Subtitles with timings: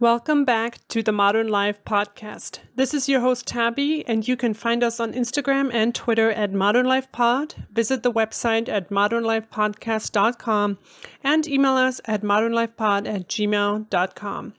[0.00, 2.60] Welcome back to the Modern Life Podcast.
[2.74, 6.54] This is your host, Tabby, and you can find us on Instagram and Twitter at
[6.54, 7.54] Modern Life Pod.
[7.70, 10.78] Visit the website at modernlifepodcast.com
[11.22, 14.54] and email us at modernlifepod at gmail.com.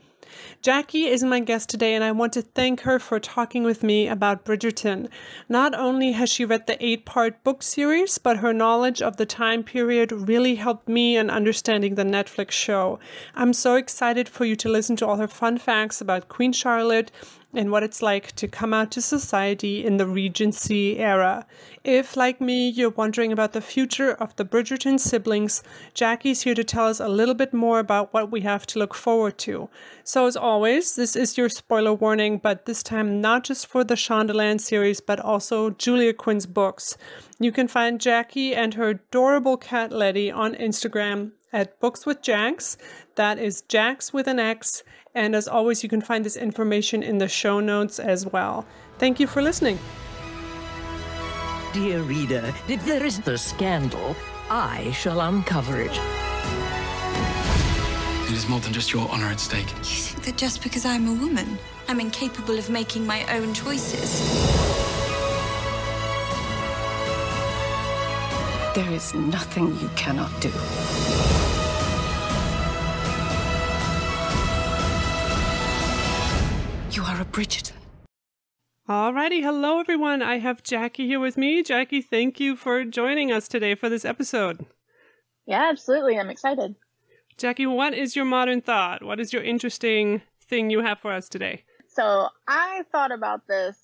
[0.62, 4.08] Jackie is my guest today, and I want to thank her for talking with me
[4.08, 5.10] about Bridgerton.
[5.49, 9.26] Not only has she read the eight part book series, but her knowledge of the
[9.26, 12.99] time period really helped me in understanding the Netflix show.
[13.36, 17.12] I'm so excited for you to listen to all her fun facts about Queen Charlotte
[17.54, 21.46] and what it's like to come out to society in the Regency era.
[21.84, 26.64] If, like me, you're wondering about the future of the Bridgerton siblings, Jackie's here to
[26.64, 29.70] tell us a little bit more about what we have to look forward to.
[30.04, 33.95] So, as always, this is your spoiler warning, but this time not just for the
[33.95, 36.98] Shondaland series, but also Julia Quinn's books.
[37.40, 42.78] You can find Jackie and her adorable cat Letty on Instagram at Books with Jax.
[43.16, 44.84] That is Jax with an X.
[45.14, 48.66] And as always, you can find this information in the show notes as well.
[48.98, 49.78] Thank you for listening.
[51.73, 54.16] Dear reader, if there is a scandal,
[54.50, 55.92] I shall uncover it.
[58.30, 59.70] It is more than just your honor at stake.
[59.70, 61.58] You think that just because I'm a woman,
[61.90, 64.22] I'm incapable of making my own choices?
[68.73, 71.50] There is nothing you cannot do.
[76.92, 77.72] You are a Bridgerton.
[78.89, 80.22] Alrighty, hello everyone.
[80.22, 81.64] I have Jackie here with me.
[81.64, 84.66] Jackie, thank you for joining us today for this episode.
[85.45, 86.19] Yeah, absolutely.
[86.19, 86.75] I'm excited.
[87.38, 89.03] Jackie, what is your modern thought?
[89.03, 91.64] What is your interesting thing you have for us today?
[91.88, 93.78] So I thought about this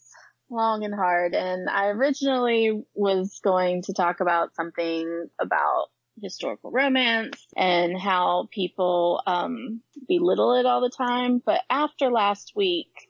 [0.50, 5.86] long and hard, and I originally was going to talk about something about
[6.22, 11.42] historical romance and how people um, belittle it all the time.
[11.46, 13.10] But after last week,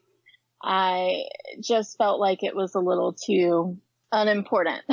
[0.61, 1.23] I
[1.59, 3.77] just felt like it was a little too
[4.11, 4.83] unimportant.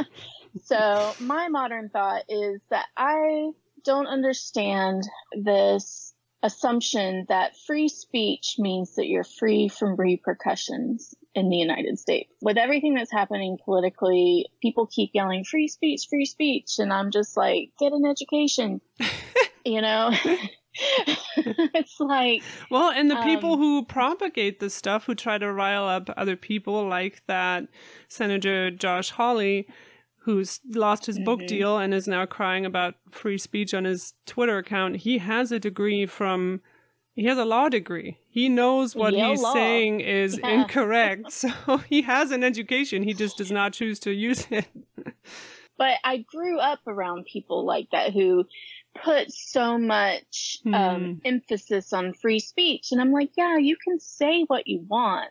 [0.64, 3.50] so my modern thought is that I
[3.84, 6.13] don't understand this
[6.44, 12.30] assumption that free speech means that you're free from repercussions in the United States.
[12.42, 16.78] With everything that's happening politically, people keep yelling free speech, free speech.
[16.78, 18.82] And I'm just like, get an education,
[19.64, 20.12] you know?
[21.36, 25.84] it's like well and the people um, who propagate this stuff who try to rile
[25.84, 27.68] up other people like that
[28.08, 29.68] senator josh hawley
[30.24, 31.24] who's lost his mm-hmm.
[31.24, 35.52] book deal and is now crying about free speech on his twitter account he has
[35.52, 36.60] a degree from
[37.14, 38.18] he has a law degree.
[38.28, 40.50] He knows what he's saying is yeah.
[40.50, 41.32] incorrect.
[41.44, 43.02] So he has an education.
[43.02, 44.66] He just does not choose to use it.
[45.78, 48.44] but I grew up around people like that who
[49.02, 51.20] put so much um, mm.
[51.24, 52.88] emphasis on free speech.
[52.90, 55.30] And I'm like, yeah, you can say what you want.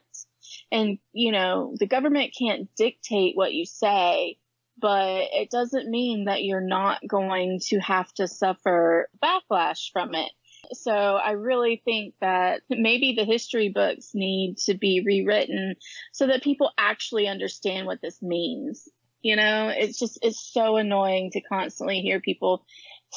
[0.71, 4.37] And, you know, the government can't dictate what you say,
[4.83, 10.29] but it doesn't mean that you're not going to have to suffer backlash from it.
[10.73, 15.75] So I really think that maybe the history books need to be rewritten
[16.11, 18.89] so that people actually understand what this means.
[19.21, 22.65] You know, it's just, it's so annoying to constantly hear people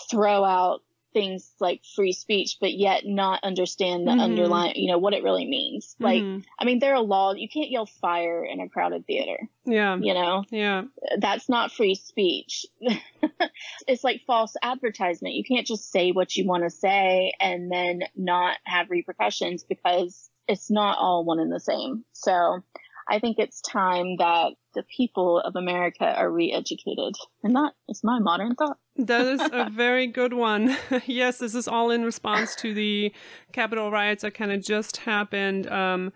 [0.09, 0.83] throw out
[1.17, 4.21] things like free speech, but yet not understand the mm-hmm.
[4.21, 5.97] underlying, you know, what it really means.
[5.99, 6.41] Like, mm-hmm.
[6.59, 7.37] I mean, there are laws.
[7.39, 9.49] You can't yell fire in a crowded theater.
[9.65, 9.97] Yeah.
[9.99, 10.45] You know?
[10.51, 10.83] Yeah.
[11.19, 12.67] That's not free speech.
[13.89, 15.37] it's like false advertisement.
[15.37, 20.29] You can't just say what you want to say and then not have repercussions because
[20.47, 22.05] it's not all one and the same.
[22.13, 22.61] So
[23.09, 27.15] I think it's time that the people of America are re-educated.
[27.43, 28.77] And that is my modern thought.
[28.99, 30.77] That is a very good one.
[31.07, 33.13] yes, this is all in response to the
[33.53, 36.13] Capitol riots that kind of just happened um,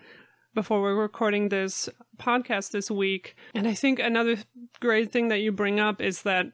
[0.55, 1.89] before we're recording this
[2.19, 3.37] podcast this week.
[3.55, 4.37] And I think another
[4.81, 6.47] great thing that you bring up is that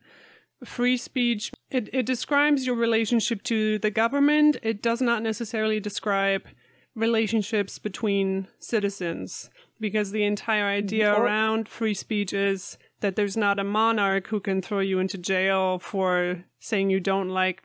[0.65, 4.57] free speech it, it describes your relationship to the government.
[4.63, 6.47] It does not necessarily describe
[6.97, 13.65] relationships between citizens because the entire idea around free speech is that there's not a
[13.65, 17.63] monarch who can throw you into jail for saying you don't like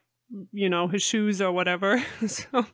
[0.52, 2.66] you know his shoes or whatever so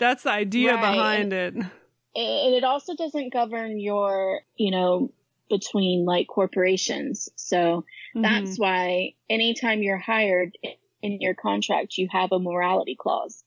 [0.00, 0.80] that's the idea right.
[0.80, 5.12] behind it and it also doesn't govern your you know
[5.48, 8.22] between like corporations so mm-hmm.
[8.22, 10.56] that's why anytime you're hired
[11.02, 13.44] in your contract you have a morality clause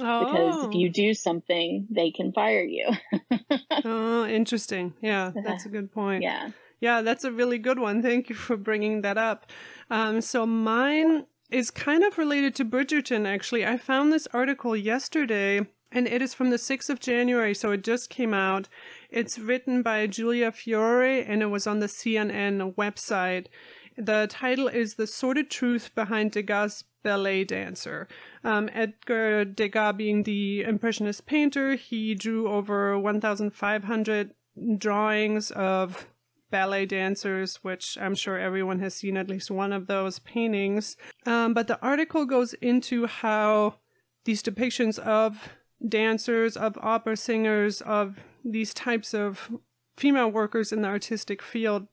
[0.00, 0.24] Oh.
[0.24, 0.78] Because if oh.
[0.78, 2.90] you do something, they can fire you.
[3.84, 4.94] oh, interesting.
[5.00, 6.22] Yeah, that's a good point.
[6.22, 6.50] Yeah.
[6.80, 8.02] Yeah, that's a really good one.
[8.02, 9.46] Thank you for bringing that up.
[9.88, 13.64] Um, so mine is kind of related to Bridgerton, actually.
[13.64, 17.84] I found this article yesterday and it is from the 6th of January, so it
[17.84, 18.68] just came out.
[19.10, 23.46] It's written by Giulia Fiore and it was on the CNN website.
[23.96, 28.08] The title is The Sordid Truth Behind Degas' Ballet Dancer.
[28.42, 34.34] Um, Edgar Degas being the Impressionist painter, he drew over 1,500
[34.78, 36.06] drawings of
[36.50, 40.96] ballet dancers, which I'm sure everyone has seen at least one of those paintings.
[41.26, 43.76] Um, but the article goes into how
[44.24, 45.48] these depictions of
[45.86, 49.50] dancers, of opera singers, of these types of
[49.96, 51.88] female workers in the artistic field.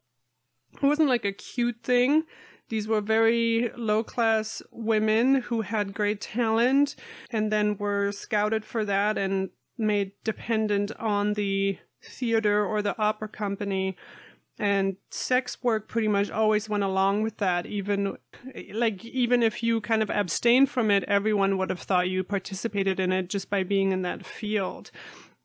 [0.74, 2.24] It wasn't like a cute thing.
[2.70, 6.96] These were very low class women who had great talent
[7.32, 13.28] and then were scouted for that and made dependent on the theater or the opera
[13.28, 13.98] company
[14.60, 18.18] and sex work pretty much always went along with that even
[18.74, 23.00] like even if you kind of abstained from it everyone would have thought you participated
[23.00, 24.92] in it just by being in that field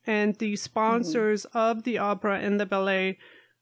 [0.06, 1.58] and the sponsors mm-hmm.
[1.58, 3.16] of the opera and the ballet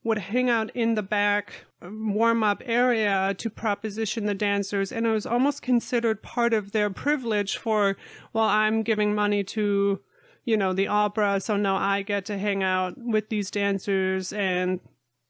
[0.04, 5.10] would hang out in the back warm up area to proposition the dancers and it
[5.10, 7.96] was almost considered part of their privilege for
[8.32, 10.00] well i'm giving money to
[10.44, 14.78] you know the opera so now i get to hang out with these dancers and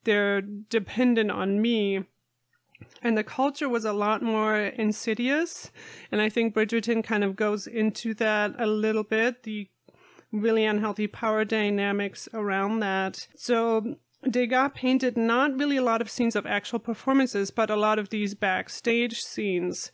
[0.05, 2.05] they're dependent on me.
[3.01, 5.71] And the culture was a lot more insidious.
[6.11, 9.69] And I think Bridgerton kind of goes into that a little bit, the
[10.33, 13.29] really unhealthy power dynamics around that.
[13.37, 13.97] So
[14.29, 18.11] Degas painted not really a lot of scenes of actual performances, but a lot of
[18.11, 19.91] these backstage scenes.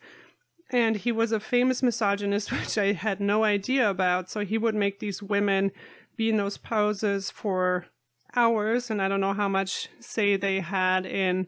[0.70, 4.30] And he was a famous misogynist, which I had no idea about.
[4.30, 5.72] So he would make these women
[6.16, 7.86] be in those poses for
[8.34, 11.46] hours, and I don't know how much say they had in,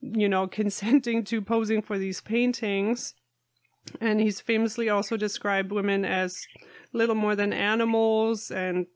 [0.00, 3.14] you know, consenting to posing for these paintings.
[4.02, 6.46] And he's famously also described women as
[6.92, 8.86] little more than animals, and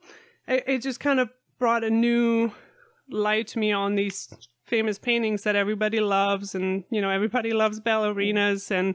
[0.46, 2.52] it, it just kind of brought a new
[3.12, 4.32] light to me on these
[4.64, 8.94] famous paintings that everybody loves, and you know, everybody loves ballerinas, and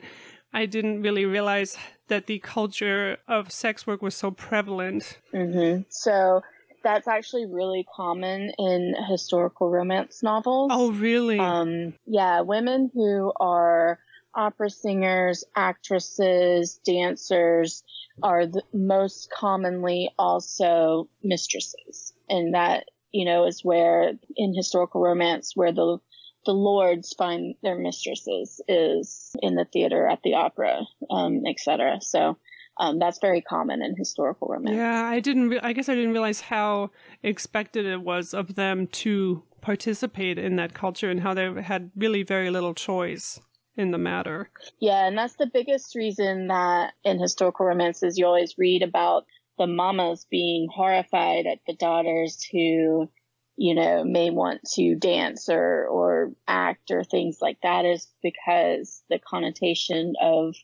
[0.53, 1.77] I didn't really realize
[2.07, 5.19] that the culture of sex work was so prevalent.
[5.33, 5.83] Mm-hmm.
[5.89, 6.41] So
[6.83, 10.71] that's actually really common in historical romance novels.
[10.73, 11.37] Oh, really?
[11.37, 13.99] Um, yeah, women who are
[14.33, 17.83] opera singers, actresses, dancers
[18.23, 22.13] are the most commonly also mistresses.
[22.29, 25.97] And that, you know, is where in historical romance where the
[26.45, 31.99] the lords find their mistresses is in the theater at the opera, um, etc.
[32.01, 32.37] So
[32.79, 34.77] um, that's very common in historical romance.
[34.77, 35.49] Yeah, I didn't.
[35.49, 40.55] Re- I guess I didn't realize how expected it was of them to participate in
[40.55, 43.39] that culture and how they had really very little choice
[43.75, 44.49] in the matter.
[44.79, 49.25] Yeah, and that's the biggest reason that in historical romances you always read about
[49.57, 53.09] the mamas being horrified at the daughters who,
[53.55, 59.03] you know, may want to dance or or act or things like that is because
[59.09, 60.55] the connotation of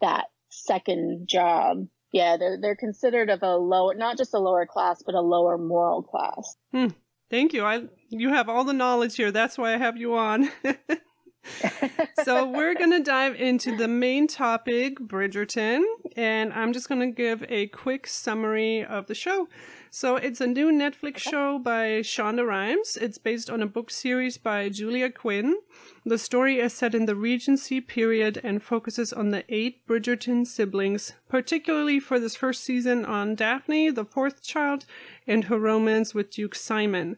[0.00, 1.86] that second job.
[2.12, 5.58] Yeah, they're they're considered of a lower, not just a lower class, but a lower
[5.58, 6.56] moral class.
[6.72, 6.88] Hmm.
[7.30, 7.64] Thank you.
[7.64, 9.30] I you have all the knowledge here.
[9.30, 10.50] That's why I have you on.
[12.24, 15.82] so we're going to dive into the main topic, Bridgerton,
[16.16, 19.48] and I'm just going to give a quick summary of the show.
[19.92, 22.96] So it's a new Netflix show by Shonda Rhimes.
[22.96, 25.56] It's based on a book series by Julia Quinn.
[26.06, 31.14] The story is set in the Regency period and focuses on the eight Bridgerton siblings,
[31.28, 34.86] particularly for this first season on Daphne, the fourth child,
[35.26, 37.16] and her romance with Duke Simon.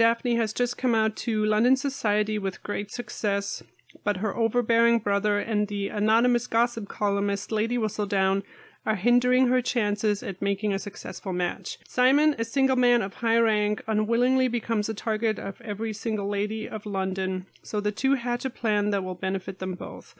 [0.00, 3.62] Daphne has just come out to London society with great success,
[4.02, 8.42] but her overbearing brother and the anonymous gossip columnist Lady Whistledown
[8.86, 11.78] are hindering her chances at making a successful match.
[11.86, 16.66] Simon, a single man of high rank, unwillingly becomes a target of every single lady
[16.66, 20.14] of London, so the two hatch a plan that will benefit them both.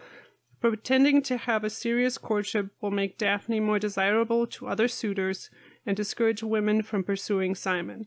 [0.61, 5.49] Pretending to have a serious courtship will make Daphne more desirable to other suitors
[5.87, 8.07] and discourage women from pursuing Simon.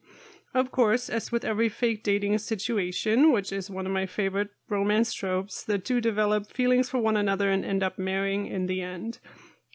[0.53, 5.12] Of course, as with every fake dating situation, which is one of my favorite romance
[5.12, 9.19] tropes, the two develop feelings for one another and end up marrying in the end.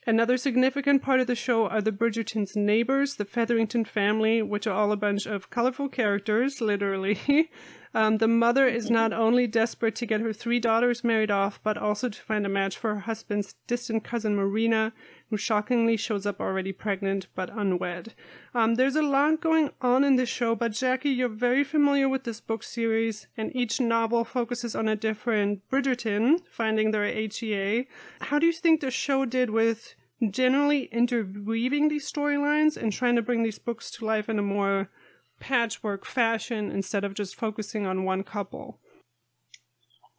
[0.06, 4.74] Another significant part of the show are the Bridgertons' neighbors, the Featherington family, which are
[4.74, 7.18] all a bunch of colorful characters, literally.
[7.94, 11.78] um, the mother is not only desperate to get her three daughters married off, but
[11.78, 14.92] also to find a match for her husband's distant cousin Marina,
[15.30, 18.14] who shockingly shows up already pregnant but unwed.
[18.54, 22.24] Um, there's a lot going on in this show, but Jackie, you're very familiar with
[22.24, 27.86] this book series, and each novel focuses on a different Bridgerton, finding their HEA.
[28.20, 29.94] How do you think the show did with
[30.30, 34.90] generally interweaving these storylines and trying to bring these books to life in a more
[35.38, 38.78] patchwork fashion instead of just focusing on one couple.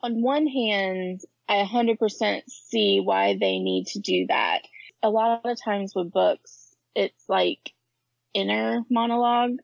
[0.01, 4.61] On one hand, I 100% see why they need to do that.
[5.01, 7.73] A lot of times with books, it's like
[8.33, 9.57] inner monologue,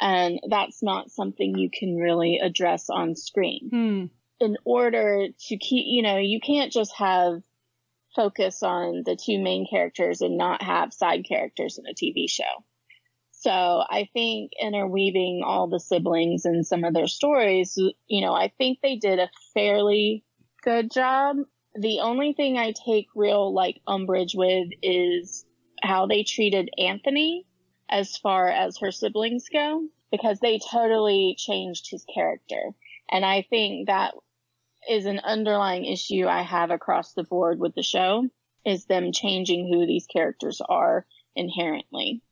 [0.00, 3.68] and that's not something you can really address on screen.
[3.70, 4.04] Hmm.
[4.44, 7.42] In order to keep, you know, you can't just have
[8.16, 12.64] focus on the two main characters and not have side characters in a TV show.
[13.42, 18.52] So I think interweaving all the siblings and some of their stories, you know, I
[18.56, 20.24] think they did a fairly
[20.62, 21.38] good job.
[21.74, 25.44] The only thing I take real like umbrage with is
[25.82, 27.44] how they treated Anthony
[27.88, 32.70] as far as her siblings go, because they totally changed his character.
[33.10, 34.14] And I think that
[34.88, 38.28] is an underlying issue I have across the board with the show
[38.64, 42.22] is them changing who these characters are inherently.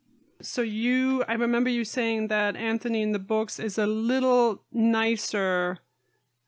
[0.43, 5.79] So you, I remember you saying that Anthony in the books is a little nicer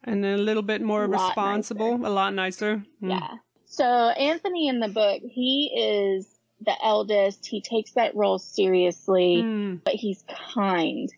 [0.05, 2.11] and a little bit more A responsible, nicer.
[2.11, 2.85] a lot nicer.
[3.01, 3.11] Hmm.
[3.11, 3.29] Yeah.
[3.67, 6.27] So Anthony in the book, he is
[6.61, 7.47] the eldest.
[7.47, 9.77] He takes that role seriously, Hmm.
[9.85, 11.09] but he's kind.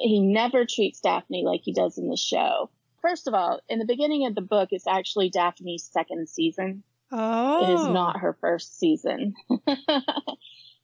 [0.00, 2.70] He never treats Daphne like he does in the show.
[3.02, 6.82] First of all, in the beginning of the book, it's actually Daphne's second season.
[7.10, 7.64] Oh.
[7.64, 9.34] It is not her first season.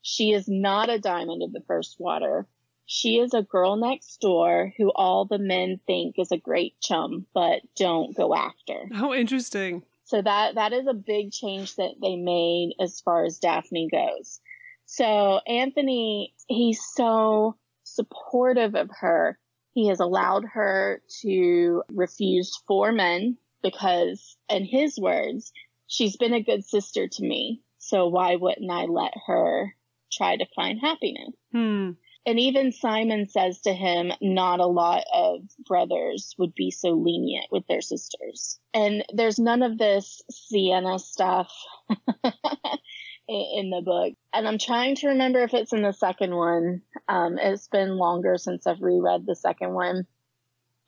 [0.08, 2.46] she is not a diamond of the first water.
[2.84, 7.26] She is a girl next door who all the men think is a great chum,
[7.34, 8.86] but don't go after.
[8.92, 9.82] How interesting.
[10.04, 14.38] So that that is a big change that they made as far as Daphne goes.
[14.84, 19.36] So Anthony, he's so supportive of her.
[19.72, 25.52] He has allowed her to refuse four men because, in his words,
[25.88, 27.60] she's been a good sister to me.
[27.78, 29.74] So why wouldn't I let her
[30.10, 31.34] try to find happiness?
[31.52, 31.92] Hmm.
[32.26, 37.46] And even Simon says to him, not a lot of brothers would be so lenient
[37.52, 38.58] with their sisters.
[38.74, 41.52] And there's none of this Siena stuff
[43.28, 44.14] in the book.
[44.34, 46.82] And I'm trying to remember if it's in the second one.
[47.08, 50.04] Um, it's been longer since I've reread the second one.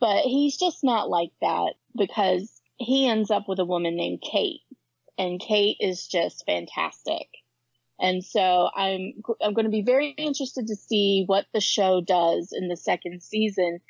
[0.01, 4.63] But he's just not like that because he ends up with a woman named Kate.
[5.17, 7.29] And Kate is just fantastic.
[8.01, 12.53] And so I'm I'm going to be very interested to see what the show does
[12.53, 13.81] in the second season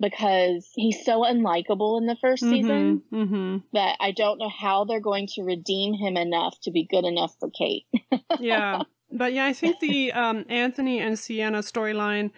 [0.00, 3.58] because he's so unlikable in the 1st season Mm-hmm.
[3.74, 7.34] that I don't know how they're going to redeem him enough to be good enough
[7.38, 7.84] for Kate.
[8.40, 8.82] yeah.
[9.12, 12.30] But yeah, I think the um, Anthony and Siena storyline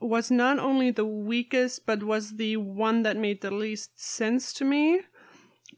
[0.00, 4.64] was not only the weakest, but was the one that made the least sense to
[4.64, 5.02] me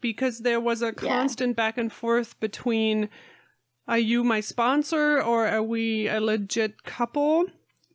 [0.01, 3.09] because there was a constant back and forth between
[3.87, 7.45] are you my sponsor or are we a legit couple?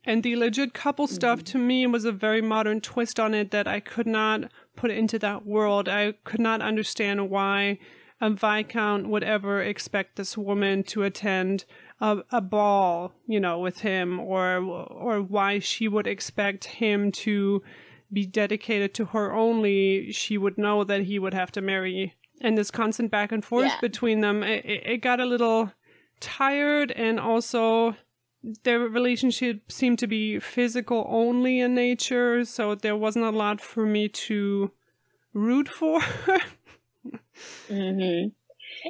[0.05, 3.67] And the legit couple stuff to me was a very modern twist on it that
[3.67, 5.87] I could not put into that world.
[5.87, 7.79] I could not understand why
[8.19, 11.63] a Viscount would ever expect this woman to attend
[12.01, 17.63] a, a ball, you know, with him, or or why she would expect him to
[18.11, 20.11] be dedicated to her only.
[20.11, 22.13] She would know that he would have to marry.
[22.41, 23.79] And this constant back and forth Yeah.
[23.79, 25.71] between them, it, it it got a little
[26.23, 27.95] tired, and also
[28.63, 33.85] their relationship seemed to be physical only in nature, so there wasn't a lot for
[33.85, 34.71] me to
[35.33, 36.01] root for.
[37.67, 38.27] hmm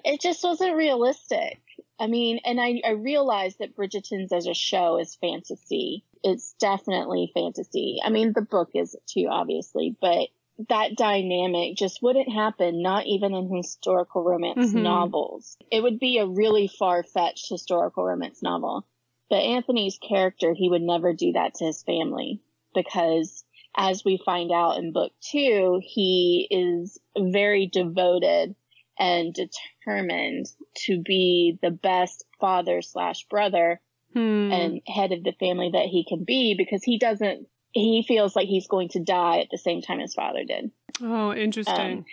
[0.06, 1.62] It just wasn't realistic.
[2.00, 6.04] I mean, and I, I realized that Bridgerton's as a show is fantasy.
[6.24, 8.00] It's definitely fantasy.
[8.04, 10.30] I mean, the book is too, obviously, but
[10.70, 14.82] that dynamic just wouldn't happen, not even in historical romance Mhm.
[14.84, 15.58] novels.
[15.72, 18.86] It would be a really far fetched historical romance novel.
[19.30, 22.40] But Anthony's character, he would never do that to his family
[22.74, 23.44] because
[23.76, 28.56] as we find out in book two, he is very devoted
[29.00, 30.46] and determined
[30.86, 33.82] to be the best father slash brother
[34.14, 34.52] Hmm.
[34.52, 38.48] and head of the family that he can be because he doesn't, he feels like
[38.48, 40.72] he's going to die at the same time his father did.
[41.02, 42.00] oh, interesting.
[42.00, 42.06] Um,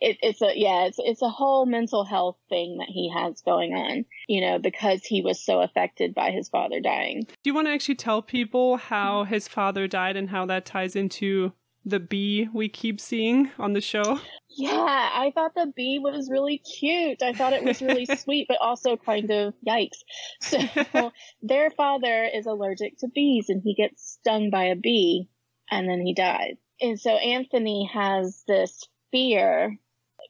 [0.00, 3.74] it, it's a yeah, it's it's a whole mental health thing that he has going
[3.74, 7.22] on, you know, because he was so affected by his father dying.
[7.24, 10.94] Do you want to actually tell people how his father died and how that ties
[10.94, 11.52] into
[11.84, 14.20] the bee we keep seeing on the show?
[14.58, 17.22] Yeah, I thought the bee was really cute.
[17.22, 20.02] I thought it was really sweet, but also kind of yikes.
[20.40, 21.12] So
[21.42, 25.28] their father is allergic to bees and he gets stung by a bee
[25.70, 26.56] and then he dies.
[26.80, 29.78] And so Anthony has this fear.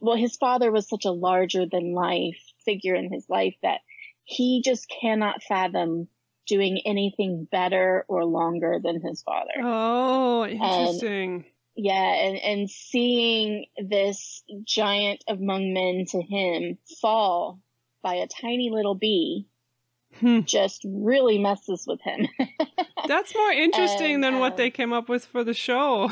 [0.00, 3.80] Well, his father was such a larger than life figure in his life that
[4.24, 6.08] he just cannot fathom
[6.46, 9.52] doing anything better or longer than his father.
[9.62, 11.34] Oh, interesting.
[11.34, 11.44] And,
[11.80, 17.60] yeah, and, and seeing this giant among men to him fall
[18.02, 19.46] by a tiny little bee
[20.18, 20.40] hmm.
[20.40, 22.26] just really messes with him.
[23.06, 26.10] That's more interesting and, than what they came up with for the show.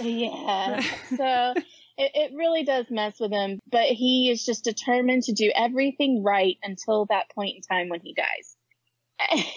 [0.00, 0.82] yeah.
[1.16, 1.54] So
[1.96, 6.24] it, it really does mess with him, but he is just determined to do everything
[6.24, 8.56] right until that point in time when he dies.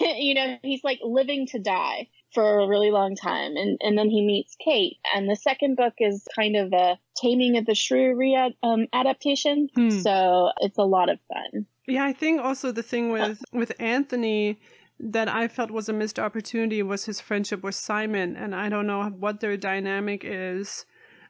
[0.00, 3.56] you know, he's like living to die for a really long time.
[3.56, 4.98] And, and then he meets Kate.
[5.14, 9.68] And the second book is kind of a Taming of the Shrew re- um, adaptation.
[9.74, 9.90] Hmm.
[9.90, 11.66] So it's a lot of fun.
[11.86, 14.60] Yeah, I think also the thing with, with Anthony
[15.00, 18.36] that I felt was a missed opportunity was his friendship with Simon.
[18.36, 20.84] And I don't know what their dynamic is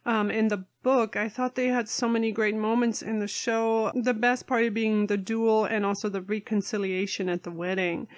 [0.04, 1.16] um, in the book.
[1.16, 3.92] I thought they had so many great moments in the show.
[3.94, 8.08] The best part being the duel and also the reconciliation at the wedding.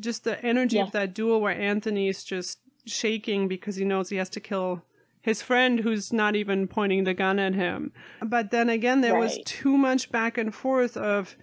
[0.00, 0.84] Just the energy yeah.
[0.84, 4.82] of that duel where Anthony is just shaking because he knows he has to kill
[5.20, 7.92] his friend who's not even pointing the gun at him.
[8.20, 9.22] But then again, there right.
[9.22, 11.36] was too much back and forth of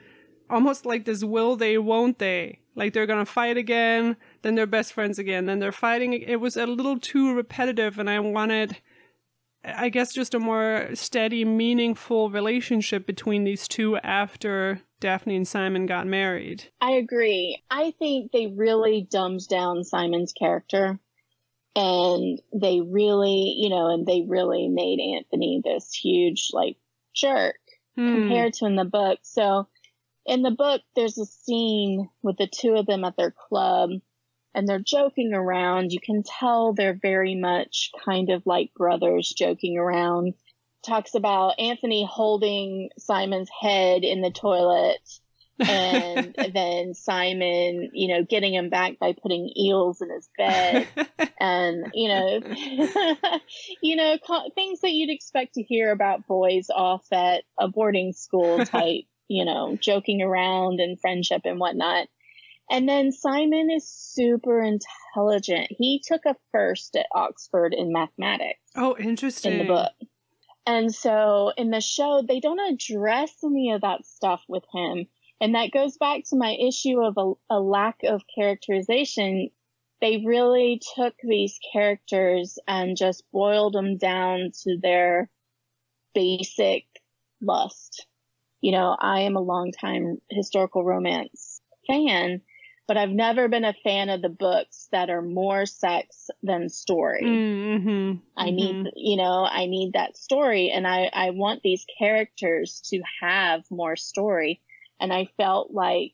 [0.49, 2.59] almost like this will they, won't they?
[2.75, 6.13] Like they're gonna fight again, then they're best friends again, then they're fighting.
[6.13, 8.77] It was a little too repetitive, and I wanted
[9.63, 15.85] I guess just a more steady, meaningful relationship between these two after Daphne and Simon
[15.85, 16.65] got married.
[16.81, 17.61] I agree.
[17.69, 20.99] I think they really dumbed down Simon's character
[21.75, 26.77] and they really, you know, and they really made Anthony this huge, like,
[27.13, 27.59] jerk
[27.95, 28.15] hmm.
[28.15, 29.19] compared to in the book.
[29.23, 29.67] So
[30.25, 33.91] in the book, there's a scene with the two of them at their club
[34.53, 35.91] and they're joking around.
[35.91, 40.33] You can tell they're very much kind of like brothers joking around.
[40.85, 45.01] Talks about Anthony holding Simon's head in the toilet
[45.59, 50.87] and then Simon, you know, getting him back by putting eels in his bed
[51.39, 52.39] and, you know,
[53.81, 54.17] you know,
[54.55, 59.45] things that you'd expect to hear about boys off at a boarding school type, you
[59.45, 62.07] know, joking around and friendship and whatnot.
[62.71, 65.67] And then Simon is super intelligent.
[65.71, 68.59] He took a first at Oxford in mathematics.
[68.75, 69.53] Oh, interesting.
[69.53, 69.91] In the book.
[70.69, 75.07] And so in the show, they don't address any of that stuff with him.
[75.41, 79.49] And that goes back to my issue of a, a lack of characterization.
[79.99, 85.31] They really took these characters and just boiled them down to their
[86.13, 86.85] basic
[87.41, 88.05] lust.
[88.61, 92.41] You know, I am a longtime historical romance fan
[92.89, 97.21] but I've never been a fan of the books that are more sex than story.
[97.23, 98.17] Mm-hmm.
[98.35, 98.55] I mm-hmm.
[98.55, 103.61] need, you know, I need that story and I, I want these characters to have
[103.69, 104.59] more story.
[104.99, 106.13] And I felt like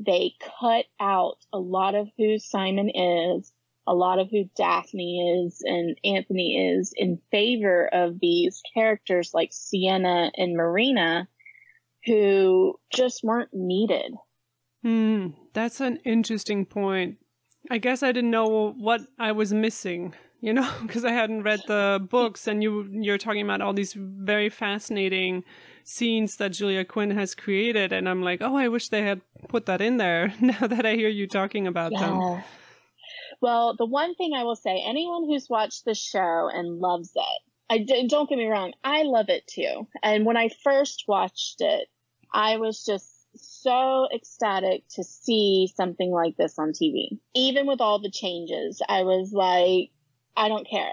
[0.00, 3.52] they cut out a lot of who Simon is,
[3.86, 9.50] a lot of who Daphne is and Anthony is in favor of these characters like
[9.52, 11.28] Siena and Marina
[12.04, 14.12] who just weren't needed.
[14.82, 17.18] Hmm, that's an interesting point.
[17.70, 21.60] I guess I didn't know what I was missing, you know, because I hadn't read
[21.66, 25.44] the books, and you you're talking about all these very fascinating
[25.84, 29.66] scenes that Julia Quinn has created, and I'm like, oh, I wish they had put
[29.66, 30.32] that in there.
[30.40, 32.00] Now that I hear you talking about yeah.
[32.00, 32.42] them.
[33.40, 37.42] Well, the one thing I will say, anyone who's watched the show and loves it,
[37.70, 39.86] I don't get me wrong, I love it too.
[40.02, 41.88] And when I first watched it,
[42.32, 47.18] I was just so ecstatic to see something like this on TV.
[47.34, 49.90] Even with all the changes, I was like,
[50.36, 50.92] I don't care.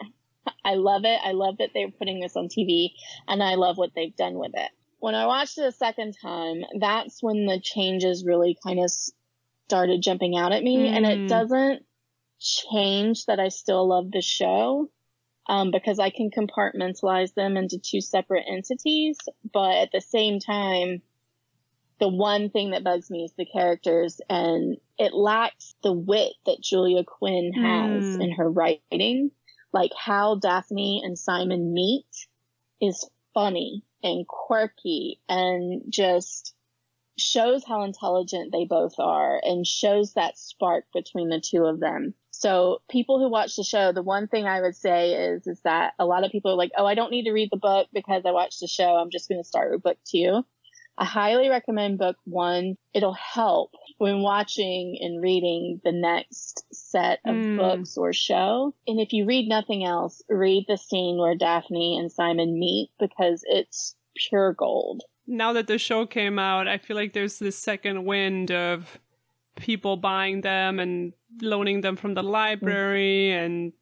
[0.63, 1.19] I love it.
[1.23, 2.91] I love that they're putting this on TV
[3.27, 4.71] and I love what they've done with it.
[4.99, 8.91] When I watched it a second time, that's when the changes really kind of
[9.67, 10.77] started jumping out at me.
[10.77, 10.95] Mm.
[10.95, 11.27] And it mm.
[11.27, 11.85] doesn't
[12.39, 14.89] change that I still love the show.
[15.49, 19.17] Um, because I can compartmentalize them into two separate entities,
[19.53, 21.01] but at the same time,
[21.99, 26.61] the one thing that bugs me is the characters and it lacks the wit that
[26.61, 28.23] Julia Quinn has mm.
[28.23, 29.31] in her writing.
[29.73, 32.05] Like how Daphne and Simon meet
[32.81, 36.53] is funny and quirky and just
[37.17, 42.13] shows how intelligent they both are and shows that spark between the two of them.
[42.29, 45.93] So people who watch the show, the one thing I would say is, is that
[45.97, 48.23] a lot of people are like, Oh, I don't need to read the book because
[48.25, 48.95] I watched the show.
[48.95, 50.45] I'm just going to start with book two.
[50.97, 52.75] I highly recommend book one.
[52.93, 57.57] It'll help when watching and reading the next set of mm.
[57.57, 58.73] books or show.
[58.87, 63.43] And if you read nothing else, read the scene where Daphne and Simon meet because
[63.47, 65.03] it's pure gold.
[65.27, 68.99] now that the show came out, I feel like there's this second wind of
[69.55, 73.45] people buying them and loaning them from the library mm.
[73.45, 73.73] and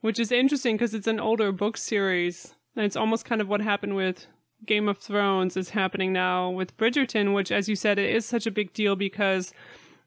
[0.00, 3.60] which is interesting because it's an older book series and it's almost kind of what
[3.60, 4.26] happened with
[4.66, 8.46] Game of Thrones is happening now with Bridgerton, which, as you said, it is such
[8.46, 9.52] a big deal because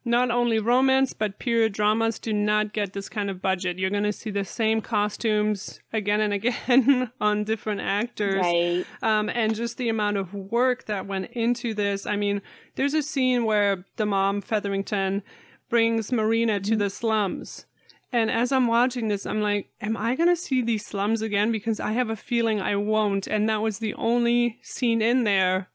[0.04, 3.78] not only romance, but period dramas do not get this kind of budget.
[3.78, 8.40] You're going to see the same costumes again and again on different actors.
[8.42, 8.84] Right.
[9.00, 12.04] Um, and just the amount of work that went into this.
[12.06, 12.42] I mean,
[12.74, 15.22] there's a scene where the mom, Featherington,
[15.68, 16.80] brings Marina to mm-hmm.
[16.80, 17.66] the slums
[18.12, 21.50] and as I'm watching this, I'm like, am I going to see these slums again?
[21.50, 23.26] Because I have a feeling I won't.
[23.26, 25.70] And that was the only scene in there,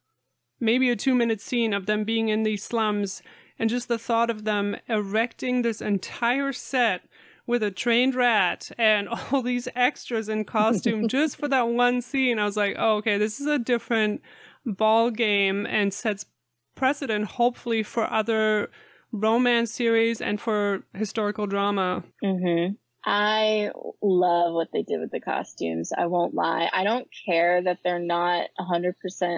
[0.59, 3.23] maybe a two minute scene of them being in these slums.
[3.57, 7.01] And just the thought of them erecting this entire set
[7.47, 12.37] with a trained rat and all these extras in costume just for that one scene.
[12.37, 14.21] I was like, oh, okay, this is a different
[14.63, 16.27] ball game and sets
[16.75, 18.69] precedent, hopefully, for other
[19.11, 22.03] romance series and for historical drama.
[22.23, 22.73] Mm-hmm.
[23.05, 25.93] I love what they did with the costumes.
[25.97, 26.69] I won't lie.
[26.73, 28.93] I don't care that they're not 100%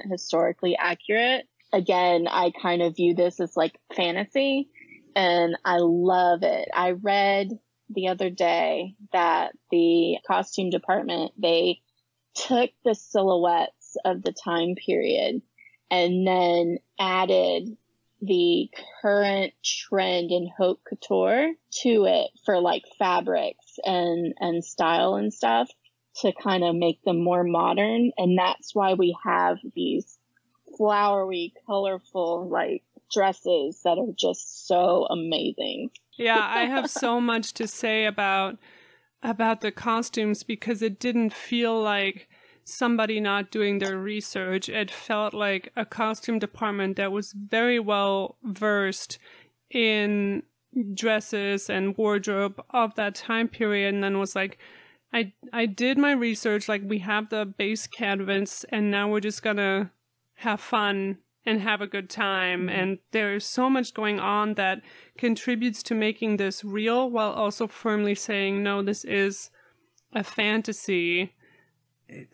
[0.09, 1.45] historically accurate.
[1.71, 4.69] Again, I kind of view this as like fantasy
[5.15, 6.67] and I love it.
[6.73, 7.49] I read
[7.89, 11.81] the other day that the costume department, they
[12.33, 15.41] took the silhouettes of the time period
[15.91, 17.77] and then added
[18.21, 18.69] the
[19.01, 25.69] current trend in haute couture to it for like fabrics and, and style and stuff
[26.17, 28.11] to kind of make them more modern.
[28.17, 30.17] And that's why we have these
[30.77, 35.91] flowery, colorful, like dresses that are just so amazing.
[36.17, 38.57] Yeah, I have so much to say about
[39.21, 42.28] about the costumes because it didn't feel like
[42.69, 44.69] somebody not doing their research.
[44.69, 49.19] It felt like a costume department that was very well versed
[49.69, 50.43] in
[50.93, 54.57] dresses and wardrobe of that time period and then was like
[55.11, 59.41] I I did my research like we have the base canvas and now we're just
[59.57, 59.89] to
[60.35, 62.69] have fun and have a good time mm-hmm.
[62.69, 64.81] and there's so much going on that
[65.17, 69.49] contributes to making this real while also firmly saying no this is
[70.13, 71.33] a fantasy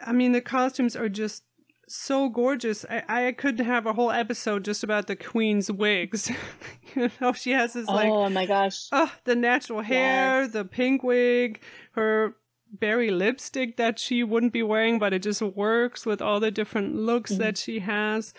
[0.05, 1.43] I mean, the costumes are just
[1.88, 2.85] so gorgeous.
[2.89, 6.31] I, I could have a whole episode just about the queen's wigs.
[6.95, 10.51] you know, she has this like oh my gosh, oh, the natural hair, yes.
[10.51, 11.61] the pink wig,
[11.91, 12.35] her
[12.71, 16.95] berry lipstick that she wouldn't be wearing, but it just works with all the different
[16.95, 17.43] looks mm-hmm.
[17.43, 18.33] that she has.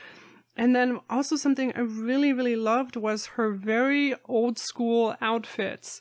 [0.57, 6.01] And then also something I really, really loved was her very old school outfits.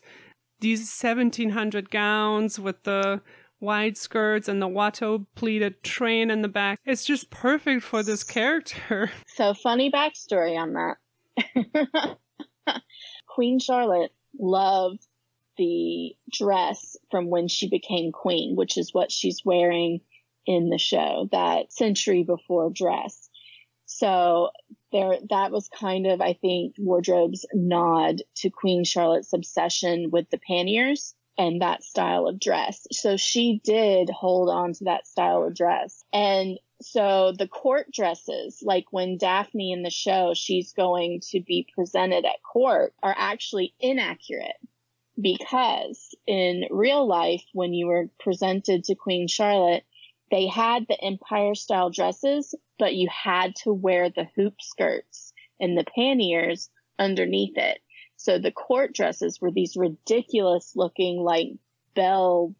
[0.62, 3.22] These 1700 gowns with the
[3.60, 6.80] wide skirts and the Watteau pleated train in the back.
[6.86, 9.12] It's just perfect for this character.
[9.28, 12.18] So, funny backstory on that.
[13.28, 15.06] queen Charlotte loved
[15.58, 20.02] the dress from when she became queen, which is what she's wearing
[20.46, 23.30] in the show, that century before dress.
[23.86, 24.52] So
[24.92, 30.40] there, that was kind of, I think, wardrobe's nod to Queen Charlotte's obsession with the
[30.40, 32.88] panniers and that style of dress.
[32.92, 36.04] So she did hold on to that style of dress.
[36.14, 41.68] And so the court dresses, like when Daphne in the show, she's going to be
[41.74, 44.58] presented at court, are actually inaccurate
[45.20, 49.84] because in real life, when you were presented to Queen Charlotte,
[50.32, 55.78] they had the empire style dresses, but you had to wear the hoop skirts and
[55.78, 56.70] the panniers
[57.00, 57.80] underneath it.
[58.26, 61.50] So the court dresses were these ridiculous looking like
[61.94, 62.56] bell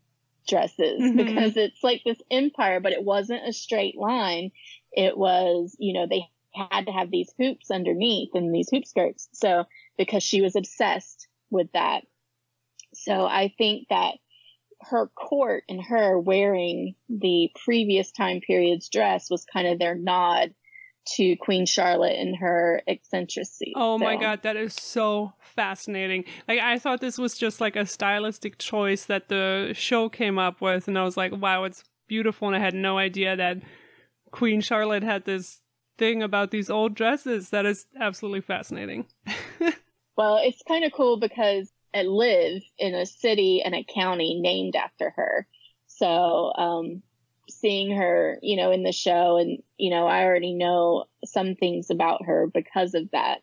[0.48, 1.18] dresses mm-hmm.
[1.18, 4.52] because it's like this empire, but it wasn't a straight line.
[4.92, 6.22] It was, you know, they
[6.54, 9.28] had to have these hoops underneath and these hoop skirts.
[9.34, 9.64] So
[9.98, 12.02] because she was obsessed with that.
[12.94, 14.14] So I think that
[14.82, 20.54] her court and her wearing the previous time period's dress was kind of their nod
[21.06, 23.74] to Queen Charlotte and her eccentricity.
[23.76, 24.04] Oh so.
[24.04, 26.26] my god, that is so fascinating.
[26.48, 30.62] Like I thought this was just like a stylistic choice that the show came up
[30.62, 33.58] with and I was like, wow, it's beautiful and I had no idea that
[34.32, 35.62] Queen Charlotte had this
[35.98, 37.50] thing about these old dresses.
[37.50, 39.06] That is absolutely fascinating.
[40.18, 44.76] well, it's kind of cool because I live in a city and a county named
[44.76, 45.48] after her.
[45.88, 47.02] So, um,
[47.50, 51.90] seeing her, you know, in the show and, you know, I already know some things
[51.90, 53.40] about her because of that.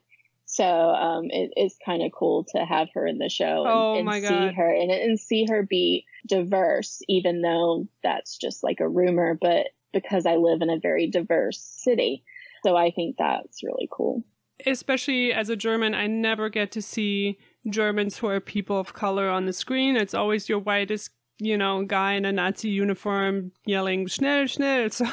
[0.47, 3.95] So, um, it is kind of cool to have her in the show and, oh
[3.97, 4.55] and see God.
[4.55, 9.69] her and, and see her be diverse, even though that's just like a rumor, but
[9.93, 12.25] because I live in a very diverse city.
[12.65, 14.25] So I think that's really cool.
[14.67, 17.39] Especially as a German, I never get to see
[17.69, 19.97] Germans who are people of color on the screen.
[19.97, 21.11] It's always your whitest,
[21.45, 25.07] you know, guy in a Nazi uniform yelling "schnell, schnell." So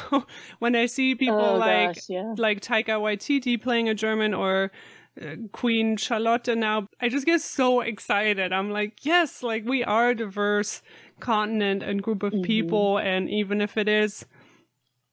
[0.58, 2.34] when I see people Oh, like gosh, yeah.
[2.38, 4.70] like Taika Waititi playing a German or
[5.20, 8.52] uh, Queen Charlotte now, I just get so excited.
[8.52, 10.82] I'm like, yes, like we are a diverse
[11.18, 14.24] continent and group of people, and even if it is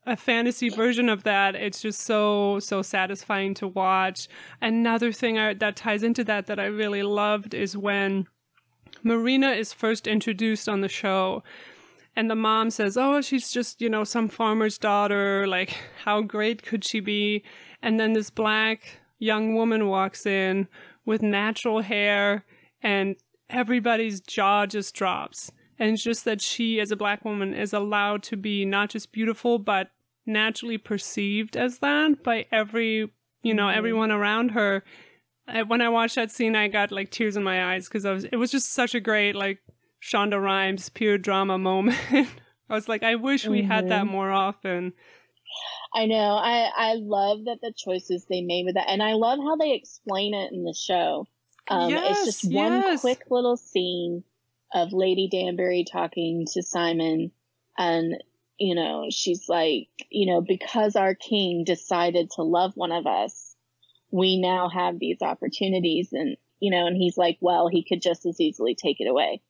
[0.06, 4.28] a fantasy version of that, it's just so so satisfying to watch.
[4.62, 8.26] Another thing I, that ties into that that I really loved is when
[9.02, 11.42] Marina is first introduced on the show.
[12.16, 15.46] And the mom says, Oh, she's just, you know, some farmer's daughter.
[15.46, 17.44] Like, how great could she be?
[17.80, 20.68] And then this black young woman walks in
[21.04, 22.44] with natural hair,
[22.82, 23.16] and
[23.48, 25.50] everybody's jaw just drops.
[25.78, 29.12] And it's just that she, as a black woman, is allowed to be not just
[29.12, 29.90] beautiful, but
[30.26, 33.10] naturally perceived as that by every,
[33.42, 33.78] you know, mm-hmm.
[33.78, 34.84] everyone around her.
[35.66, 38.24] When I watched that scene, I got like tears in my eyes because I was,
[38.24, 39.60] it was just such a great, like,
[40.02, 41.98] Shonda Rhimes pure drama moment.
[42.70, 44.92] I was like, I wish we had that more often.
[45.94, 46.36] I know.
[46.36, 49.72] I I love that the choices they made with that, and I love how they
[49.72, 51.26] explain it in the show.
[51.68, 53.00] Um, it's just one yes.
[53.00, 54.24] quick little scene
[54.74, 57.32] of Lady Danbury talking to Simon,
[57.78, 58.22] and
[58.58, 63.47] you know she's like, you know, because our king decided to love one of us,
[64.10, 68.26] we now have these opportunities, and you know, and he's like, well, he could just
[68.26, 69.40] as easily take it away.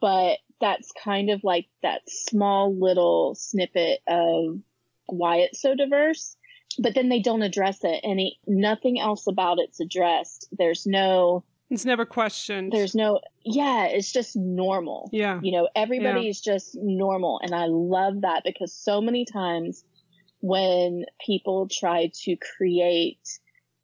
[0.00, 4.58] But that's kind of like that small little snippet of
[5.06, 6.36] why it's so diverse,
[6.78, 8.00] but then they don't address it.
[8.04, 10.48] and nothing else about it's addressed.
[10.52, 12.72] There's no, It's never questioned.
[12.72, 15.10] there's no, yeah, it's just normal.
[15.12, 15.40] yeah.
[15.42, 17.40] You know, everybody is just normal.
[17.42, 19.84] And I love that because so many times
[20.40, 23.18] when people try to create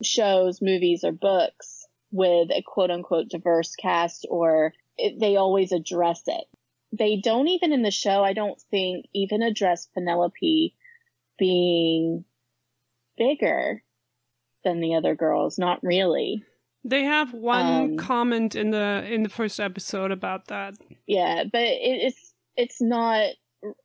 [0.07, 6.23] shows, movies, or books with a quote unquote diverse cast, or it, they always address
[6.27, 6.45] it.
[6.93, 10.75] They don't even in the show, I don't think, even address Penelope
[11.39, 12.25] being
[13.19, 13.83] bigger
[14.63, 15.59] than the other girls.
[15.59, 16.45] Not really.
[16.85, 20.75] They have one Um, comment in the in the first episode about that.
[21.07, 23.31] Yeah, but it, it's it's not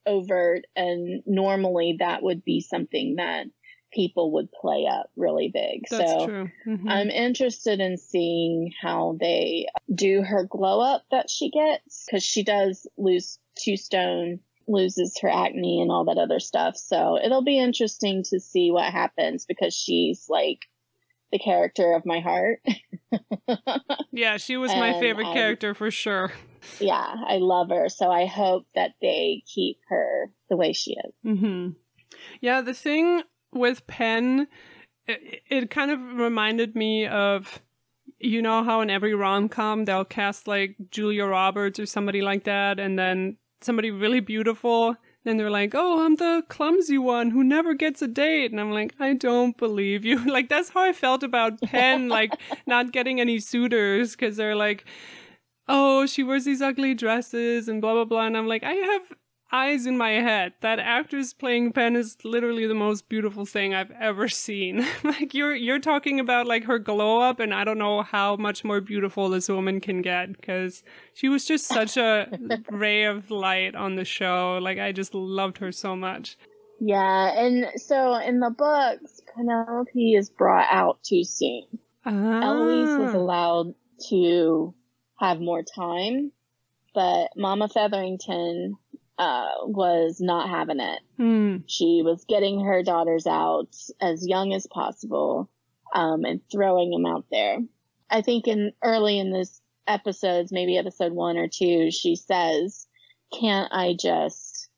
[0.06, 3.46] overt, and normally that would be something that
[3.92, 5.86] people would play up really big.
[5.90, 6.52] That's so true.
[6.68, 6.90] Mhm.
[6.90, 12.44] I'm interested in seeing how they do her glow up that she gets because she
[12.44, 16.78] does lose two stone, loses her acne and all that other stuff.
[16.78, 20.60] So it'll be interesting to see what happens because she's like
[21.32, 22.62] the character of my heart.
[24.12, 26.32] yeah, she was my favorite I- character for sure.
[26.80, 27.90] yeah, I love her.
[27.90, 31.14] So I hope that they keep her the way she is.
[31.38, 31.70] hmm
[32.42, 33.22] Yeah, the thing
[33.54, 34.48] with Pen,
[35.08, 37.62] it, it kind of reminded me of,
[38.20, 42.44] you know, how in every rom com they'll cast like Julia Roberts or somebody like
[42.46, 44.96] that, and then somebody really beautiful.
[45.26, 48.72] Then they're like, "Oh, I'm the clumsy one who never gets a date," and I'm
[48.72, 52.32] like, "I don't believe you." like that's how I felt about Pen, like
[52.66, 54.86] not getting any suitors because they're like,
[55.70, 58.26] oh, she wears these ugly dresses and blah blah blah.
[58.26, 59.14] And I'm like, I have
[59.52, 60.54] eyes in my head.
[60.62, 64.86] That actress playing Pen is literally the most beautiful thing I've ever seen.
[65.04, 68.64] like you're you're talking about like her glow up, and I don't know how much
[68.64, 70.84] more beautiful this woman can get because
[71.14, 72.28] she was just such a
[72.70, 74.60] ray of light on the show.
[74.62, 76.38] Like I just loved her so much.
[76.80, 81.64] Yeah, and so in the books, Penelope is brought out too soon.
[82.06, 83.18] Eloise was Ah.
[83.18, 83.74] allowed
[84.10, 84.74] to
[85.20, 86.32] have more time,
[86.96, 88.78] but Mama Featherington
[89.20, 91.00] uh, was not having it.
[91.18, 91.58] Hmm.
[91.68, 95.50] She was getting her daughters out as young as possible
[95.94, 97.60] um, and throwing them out there.
[98.10, 102.88] I think in early in this episodes, maybe episode one or two, she says,
[103.34, 104.70] "Can't I just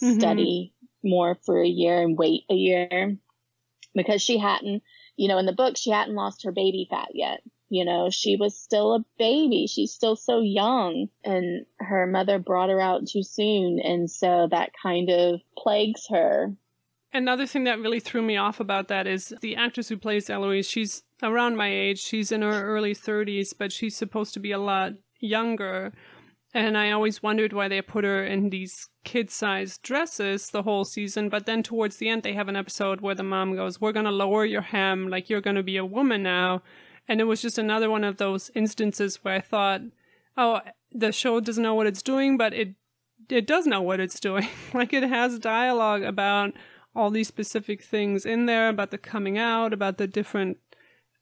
[0.00, 0.14] Mhm.
[0.14, 3.18] study more for a year and wait a year?"
[3.94, 4.82] Because she hadn't,
[5.16, 7.42] you know, in the book, she hadn't lost her baby fat yet.
[7.72, 9.66] You know, she was still a baby.
[9.66, 13.80] She's still so young and her mother brought her out too soon.
[13.80, 16.52] And so that kind of plagues her.
[17.14, 20.68] Another thing that really threw me off about that is the actress who plays Eloise,
[20.68, 21.98] she's around my age.
[21.98, 25.94] She's in her early 30s, but she's supposed to be a lot younger.
[26.52, 30.84] And I always wondered why they put her in these kid sized dresses the whole
[30.84, 31.30] season.
[31.30, 34.04] But then towards the end, they have an episode where the mom goes, We're going
[34.04, 36.60] to lower your hem, like you're going to be a woman now.
[37.08, 39.82] And it was just another one of those instances where I thought,
[40.36, 40.60] Oh,
[40.90, 42.74] the show doesn't know what it's doing, but it
[43.28, 44.48] it does know what it's doing.
[44.74, 46.52] like it has dialogue about
[46.94, 50.58] all these specific things in there about the coming out, about the different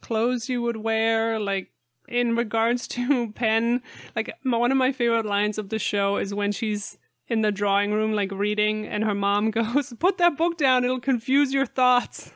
[0.01, 1.71] clothes you would wear, like
[2.09, 3.83] in regards to Pen,
[4.17, 7.93] like one of my favorite lines of the show is when she's in the drawing
[7.93, 12.33] room, like reading, and her mom goes, "Put that book down; it'll confuse your thoughts."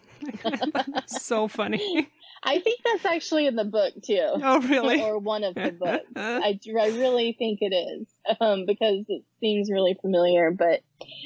[1.06, 2.08] so funny.
[2.46, 4.20] I think that's actually in the book too.
[4.44, 5.02] Oh, really?
[5.02, 6.04] or one of the books.
[6.14, 8.06] I, I really think it is
[8.40, 10.50] um, because it seems really familiar.
[10.50, 10.80] But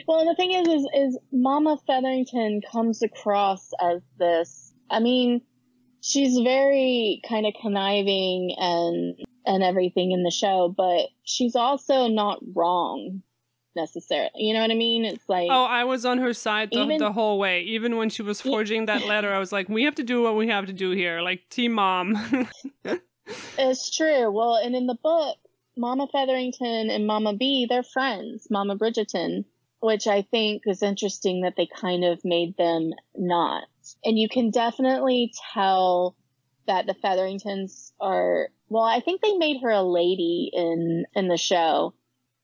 [0.06, 4.72] well, the thing is, is, is Mama Featherington comes across as this.
[4.88, 5.42] I mean,
[6.00, 12.38] she's very kind of conniving and and everything in the show, but she's also not
[12.54, 13.22] wrong
[13.78, 14.30] necessarily.
[14.34, 15.04] You know what I mean?
[15.04, 17.62] It's like Oh, I was on her side the, even, the whole way.
[17.62, 20.36] Even when she was forging that letter, I was like, we have to do what
[20.36, 21.20] we have to do here.
[21.20, 22.48] Like team mom.
[23.58, 24.30] it's true.
[24.30, 25.36] Well, and in the book,
[25.76, 29.44] Mama Featherington and Mama B, they're friends, Mama Bridgerton,
[29.80, 33.64] which I think is interesting that they kind of made them not.
[34.04, 36.16] And you can definitely tell
[36.66, 41.38] that the Featheringtons are well, I think they made her a lady in in the
[41.38, 41.94] show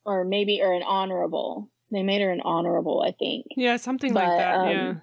[0.05, 1.71] or maybe or an honorable.
[1.91, 3.47] They made her an honorable, I think.
[3.57, 4.55] Yeah, something but, like that.
[4.55, 4.95] Um, yeah.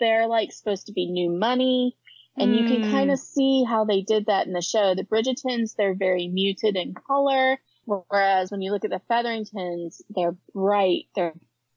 [0.00, 1.96] They're like supposed to be new money.
[2.36, 2.60] And mm.
[2.60, 3.24] you can kind of hmm.
[3.24, 4.94] see how they did that in the show.
[4.94, 7.58] The Bridgertons, they're very muted in color.
[7.84, 11.34] Whereas when you look at the Featheringtons, they're bright, they're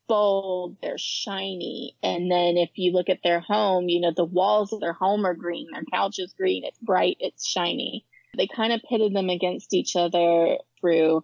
[0.08, 1.96] bold, they're shiny.
[2.02, 5.26] And then if you look at their home, you know, the walls of their home
[5.26, 8.06] are green, their couch is green, it's bright, it's shiny.
[8.38, 11.24] They kind of pitted them against each other through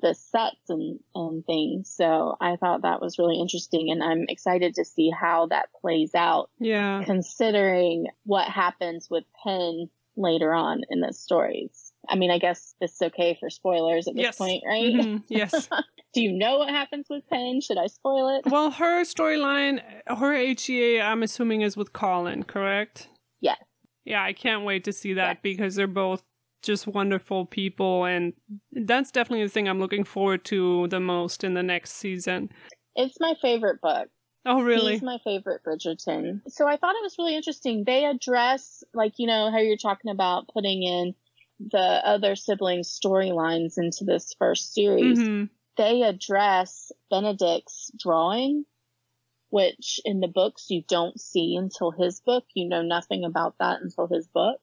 [0.00, 1.92] the sets and, and things.
[1.94, 6.14] So I thought that was really interesting and I'm excited to see how that plays
[6.14, 6.50] out.
[6.58, 7.02] Yeah.
[7.04, 11.92] Considering what happens with Pen later on in the stories.
[12.08, 14.36] I mean, I guess it's okay for spoilers at this yes.
[14.36, 14.92] point, right?
[14.92, 15.16] Mm-hmm.
[15.28, 15.68] Yes.
[16.12, 17.60] Do you know what happens with Pen?
[17.60, 18.50] Should I spoil it?
[18.50, 23.06] Well, her storyline, her HEA, I'm assuming, is with Colin, correct?
[23.40, 23.58] Yes.
[24.04, 25.38] Yeah, I can't wait to see that yes.
[25.42, 26.24] because they're both
[26.62, 28.32] just wonderful people and
[28.72, 32.50] that's definitely the thing I'm looking forward to the most in the next season.
[32.94, 34.08] It's my favorite book.
[34.46, 34.92] Oh, really?
[34.92, 36.40] He's my favorite Bridgerton.
[36.48, 37.84] So I thought it was really interesting.
[37.84, 41.14] They address, like, you know, how you're talking about putting in
[41.60, 45.18] the other siblings' storylines into this first series.
[45.18, 45.44] Mm-hmm.
[45.76, 48.64] They address Benedict's drawing,
[49.50, 52.44] which in the books you don't see until his book.
[52.54, 54.58] You know nothing about that until his book.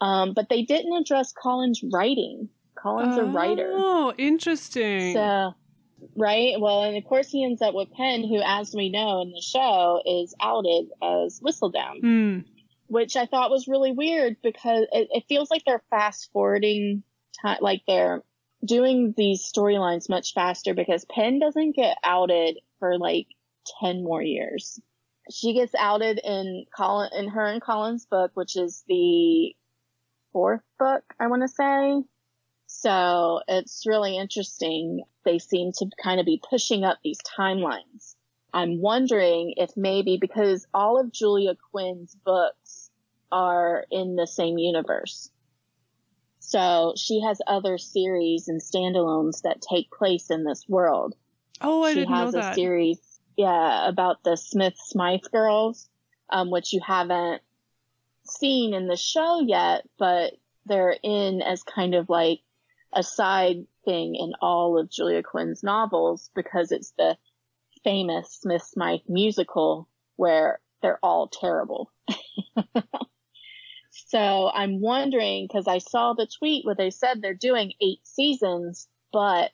[0.00, 2.48] Um, but they didn't address Colin's writing.
[2.74, 3.70] Colin's oh, a writer.
[3.72, 5.14] Oh, interesting.
[5.14, 5.54] So,
[6.16, 6.60] right?
[6.60, 9.42] Well, and of course he ends up with Pen, who, as we know in the
[9.42, 12.02] show, is outed as Whistledown.
[12.02, 12.44] Mm.
[12.88, 17.02] Which I thought was really weird because it, it feels like they're fast forwarding
[17.42, 18.22] time, like they're
[18.64, 23.26] doing these storylines much faster because Pen doesn't get outed for like
[23.80, 24.80] 10 more years.
[25.30, 29.54] She gets outed in Colin, in her and Colin's book, which is the
[30.36, 32.02] fourth book, I want to say.
[32.66, 35.02] So it's really interesting.
[35.24, 38.16] They seem to kind of be pushing up these timelines.
[38.52, 42.90] I'm wondering if maybe because all of Julia Quinn's books
[43.32, 45.30] are in the same universe.
[46.40, 51.14] So she has other series and standalones that take place in this world.
[51.62, 52.34] Oh, I she didn't know that.
[52.34, 55.88] She has a series, yeah, about the Smith Smythe girls,
[56.28, 57.40] um, which you haven't
[58.28, 60.34] seen in the show yet, but
[60.66, 62.40] they're in as kind of like
[62.92, 67.16] a side thing in all of Julia Quinn's novels because it's the
[67.84, 71.92] famous Smith Smythe musical where they're all terrible.
[73.90, 78.88] so I'm wondering because I saw the tweet where they said they're doing eight seasons,
[79.12, 79.52] but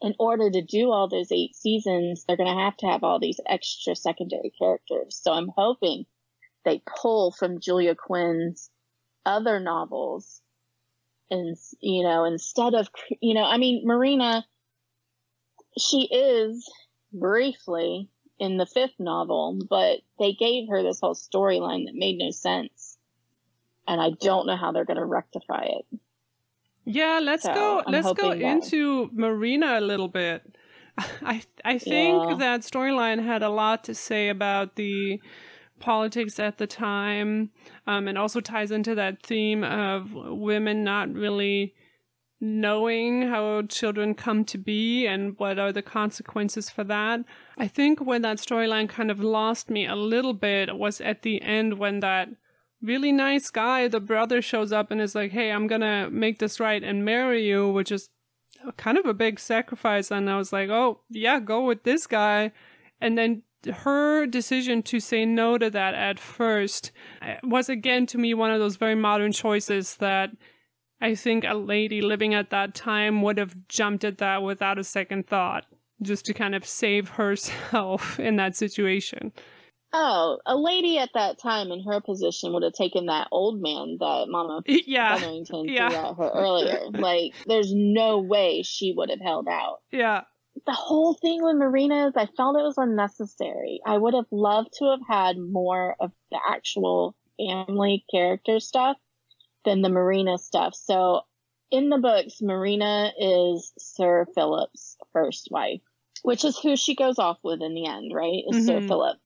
[0.00, 3.18] in order to do all those eight seasons, they're going to have to have all
[3.18, 5.18] these extra secondary characters.
[5.22, 6.04] So I'm hoping
[6.66, 8.68] they pull from Julia Quinn's
[9.24, 10.42] other novels.
[11.30, 12.88] And, you know, instead of,
[13.22, 14.44] you know, I mean, Marina,
[15.78, 16.70] she is
[17.12, 22.30] briefly in the fifth novel, but they gave her this whole storyline that made no
[22.30, 22.98] sense.
[23.88, 26.00] And I don't know how they're going to rectify it.
[26.84, 27.82] Yeah, let's so go.
[27.86, 28.40] I'm let's go that...
[28.40, 30.56] into Marina a little bit.
[30.98, 32.36] I I think yeah.
[32.36, 35.20] that storyline had a lot to say about the
[35.78, 37.50] politics at the time,
[37.86, 41.74] um, and also ties into that theme of women not really
[42.40, 47.20] knowing how children come to be and what are the consequences for that.
[47.56, 51.40] I think when that storyline kind of lost me a little bit was at the
[51.40, 52.28] end when that
[52.82, 56.60] really nice guy, the brother shows up and is like, Hey, I'm gonna make this
[56.60, 58.10] right and marry you, which is
[58.76, 60.10] kind of a big sacrifice.
[60.10, 62.52] And I was like, Oh, yeah, go with this guy.
[63.00, 66.92] And then her decision to say no to that at first
[67.22, 70.30] uh, was again to me one of those very modern choices that
[71.00, 74.84] I think a lady living at that time would have jumped at that without a
[74.84, 75.66] second thought,
[76.00, 79.32] just to kind of save herself in that situation.
[79.92, 83.96] Oh, a lady at that time in her position would have taken that old man
[84.00, 85.16] that Mama yeah.
[85.16, 85.88] Featherington yeah.
[85.88, 86.90] threw at her earlier.
[86.90, 89.78] like, there's no way she would have held out.
[89.90, 90.22] Yeah.
[90.64, 93.80] The whole thing with Marina is I felt it was unnecessary.
[93.84, 98.96] I would have loved to have had more of the actual family character stuff
[99.64, 100.74] than the Marina stuff.
[100.74, 101.22] So
[101.70, 105.82] in the books, Marina is Sir Philip's first wife,
[106.22, 108.44] which is who she goes off with in the end, right?
[108.48, 108.88] Is Sir Mhm.
[108.88, 109.18] Philip.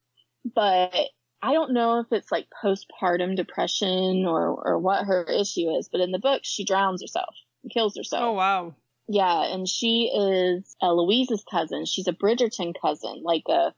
[0.54, 1.10] But
[1.42, 6.00] I don't know if it's like postpartum depression or, or what her issue is, but
[6.00, 8.24] in the book, she drowns herself and kills herself.
[8.24, 8.74] Oh wow.
[9.12, 11.84] Yeah, and she is Eloise's cousin.
[11.84, 13.74] She's a Bridgerton cousin, like a,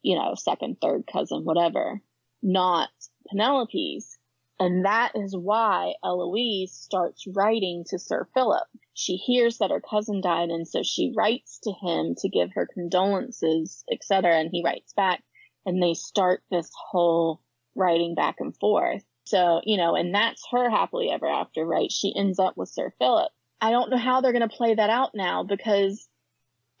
[0.00, 2.00] you know, second, third cousin, whatever,
[2.42, 2.88] not
[3.28, 4.16] Penelope's.
[4.58, 8.66] And that is why Eloise starts writing to Sir Philip.
[8.94, 12.66] She hears that her cousin died, and so she writes to him to give her
[12.72, 14.38] condolences, etc.
[14.38, 15.22] And he writes back,
[15.66, 17.42] and they start this whole
[17.74, 19.04] writing back and forth.
[19.26, 21.92] So, you know, and that's her happily ever after, right?
[21.92, 23.30] She ends up with Sir Philip.
[23.62, 26.08] I don't know how they're going to play that out now because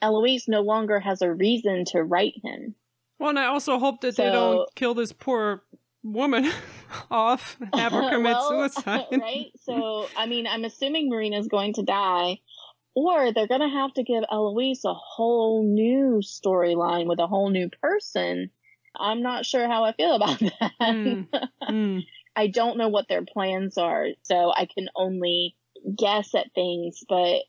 [0.02, 2.74] Eloise no longer has a reason to write him.
[3.20, 5.62] Well, and I also hope that they don't kill this poor
[6.02, 6.50] woman
[7.10, 9.06] off have her commit Well, suicide.
[9.12, 9.52] right?
[9.62, 12.40] So, I mean, I'm assuming Marina's going to die,
[12.96, 17.50] or they're going to have to give Eloise a whole new storyline with a whole
[17.50, 18.50] new person.
[18.98, 20.72] I'm not sure how I feel about that.
[20.80, 21.28] Mm.
[21.62, 22.02] Mm.
[22.34, 25.54] I don't know what their plans are, so I can only
[25.96, 27.42] guess at things, but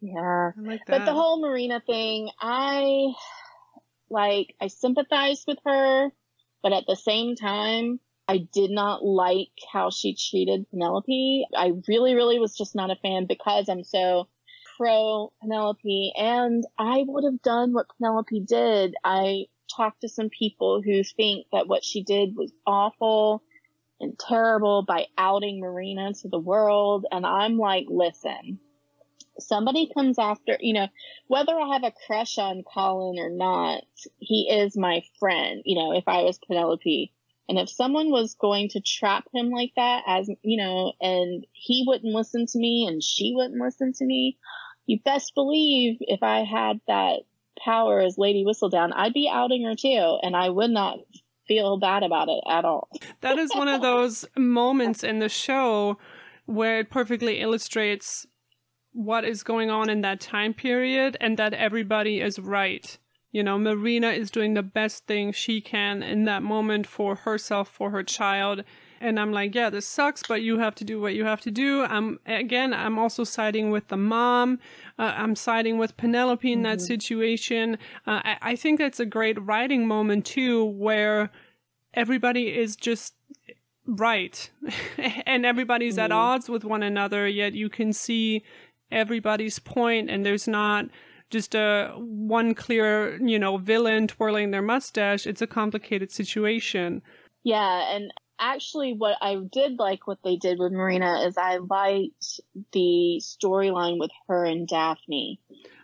[0.00, 0.52] yeah.
[0.56, 0.80] Like.
[0.86, 3.12] But the whole Marina thing, I
[4.10, 6.10] like I sympathize with her,
[6.62, 11.46] but at the same time, I did not like how she treated Penelope.
[11.56, 14.28] I really, really was just not a fan because I'm so
[14.76, 18.94] pro Penelope and I would have done what Penelope did.
[19.02, 23.42] I talked to some people who think that what she did was awful
[24.00, 27.06] and terrible by outing Marina to the world.
[27.10, 28.58] And I'm like, listen,
[29.38, 30.88] somebody comes after, you know,
[31.26, 33.82] whether I have a crush on Colin or not,
[34.18, 37.12] he is my friend, you know, if I was Penelope.
[37.48, 41.84] And if someone was going to trap him like that, as, you know, and he
[41.86, 44.36] wouldn't listen to me and she wouldn't listen to me,
[44.86, 47.20] you best believe if I had that
[47.58, 50.18] power as Lady Whistledown, I'd be outing her too.
[50.22, 50.98] And I would not
[51.48, 52.88] feel bad about it at all.
[53.22, 55.98] that is one of those moments in the show
[56.46, 58.26] where it perfectly illustrates
[58.92, 62.98] what is going on in that time period and that everybody is right.
[63.30, 67.68] You know, Marina is doing the best thing she can in that moment for herself,
[67.68, 68.64] for her child.
[69.00, 71.50] And I'm like, yeah, this sucks, but you have to do what you have to
[71.50, 71.84] do.
[71.84, 74.58] I'm again, I'm also siding with the mom.
[74.98, 77.78] Uh, I'm siding with Penelope in that situation.
[78.06, 81.30] Uh, I, I think that's a great writing moment too, where
[81.94, 83.14] everybody is just
[83.86, 84.50] right
[85.26, 87.26] and everybody's at odds with one another.
[87.26, 88.44] Yet you can see
[88.90, 90.86] everybody's point, and there's not
[91.30, 95.26] just a one clear, you know, villain twirling their mustache.
[95.26, 97.02] It's a complicated situation.
[97.44, 102.40] Yeah, and actually what I did like what they did with Marina is I liked
[102.72, 105.40] the storyline with her and Daphne.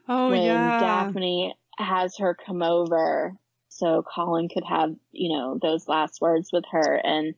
[0.08, 3.34] Oh when yeah, Daphne has her come over
[3.68, 7.34] so Colin could have, you know, those last words with her and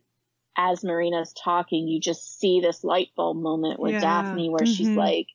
[0.58, 4.00] as Marina's talking, you just see this light bulb moment with Yeah.
[4.00, 4.96] Daphne where she's Mhm.
[4.96, 5.28] like,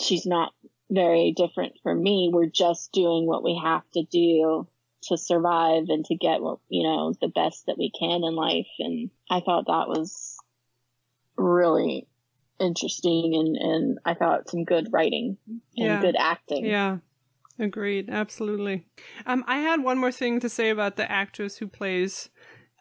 [0.00, 0.54] she's not
[0.90, 2.30] very different from me.
[2.32, 4.66] We're just doing what we have to do
[5.04, 8.68] to survive and to get what, you know, the best that we can in life.
[8.78, 10.36] And I thought that was
[11.36, 12.06] really
[12.60, 16.00] interesting and, and I thought some good writing and Yeah.
[16.00, 16.66] good acting.
[16.66, 16.98] Yeah.
[17.58, 18.08] Agreed.
[18.08, 18.86] Absolutely.
[19.26, 22.30] Um, I had one more thing to say about the actress who plays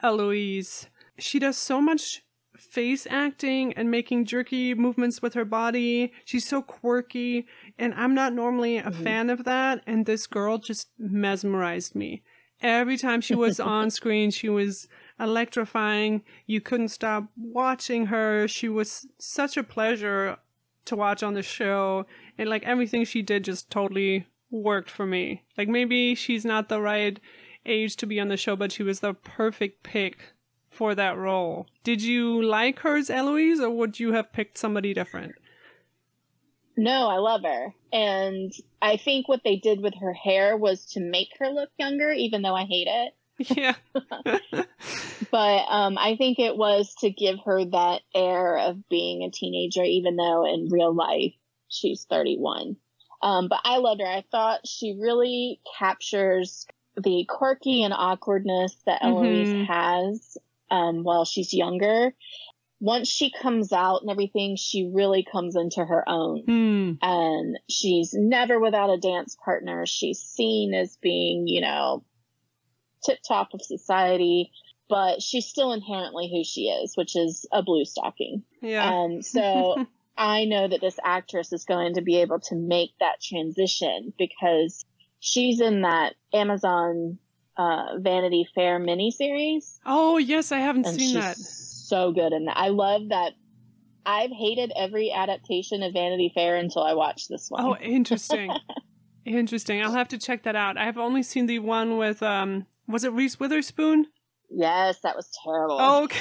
[0.02, 0.88] Eloise.
[1.20, 2.24] She does so much
[2.58, 6.14] face acting and making jerky movements with her body.
[6.26, 7.48] She's so quirky,
[7.78, 9.04] and I'm not normally a mm-hmm.
[9.04, 9.84] fan of that.
[9.88, 12.24] And this girl just mesmerized me.
[12.62, 14.88] Every time she was on screen, she was
[15.20, 16.24] electrifying.
[16.46, 18.48] You couldn't stop watching her.
[18.48, 20.38] She was such a pleasure
[20.86, 22.06] to watch on the show.
[22.38, 25.44] And like everything she did just totally worked for me.
[25.58, 27.20] Like maybe she's not the right
[27.66, 30.34] age to be on the show, but she was the perfect pick
[30.70, 31.68] for that role.
[31.84, 35.36] Did you like hers, Eloise or would you have picked somebody different?
[36.78, 37.68] No, I love her.
[37.92, 38.52] And
[38.82, 42.42] I think what they did with her hair was to make her look younger, even
[42.42, 43.14] though I hate it.
[43.58, 43.74] Yeah.
[45.32, 49.84] but um, I think it was to give her that air of being a teenager,
[49.84, 51.34] even though in real life
[51.68, 52.76] she's 31.
[53.24, 54.08] Um, but I loved her.
[54.08, 56.66] I thought she really captures
[57.02, 59.66] the quirky and awkwardness that Eloise Mhm.
[59.68, 60.38] has
[60.70, 62.14] um, while she's younger.
[62.82, 66.42] Once she comes out and everything, she really comes into her own.
[66.46, 66.92] Hmm.
[67.02, 69.86] And she's never without a dance partner.
[69.86, 72.04] She's seen as being, you know,
[73.06, 74.52] tip top of society,
[74.90, 78.44] but she's still inherently who she is, which is a blue stocking.
[78.64, 78.92] Yeah.
[78.92, 79.86] And so
[80.18, 84.84] I know that this actress is going to be able to make that transition because
[85.20, 87.20] she's in that Amazon
[87.58, 89.78] uh, Vanity Fair miniseries.
[89.86, 91.38] oh yes, I haven't seen that.
[91.92, 92.48] So good And.
[92.50, 93.34] I love that.
[94.06, 97.64] I've hated every adaptation of Vanity Fair until I watched this one.
[97.64, 98.52] Oh, interesting.
[99.26, 99.84] interesting.
[99.84, 100.78] I'll have to check that out.
[100.78, 104.08] I've only seen the one with um was it Reese Witherspoon?
[104.54, 105.78] yes, that was terrible.
[105.80, 106.20] Oh, okay.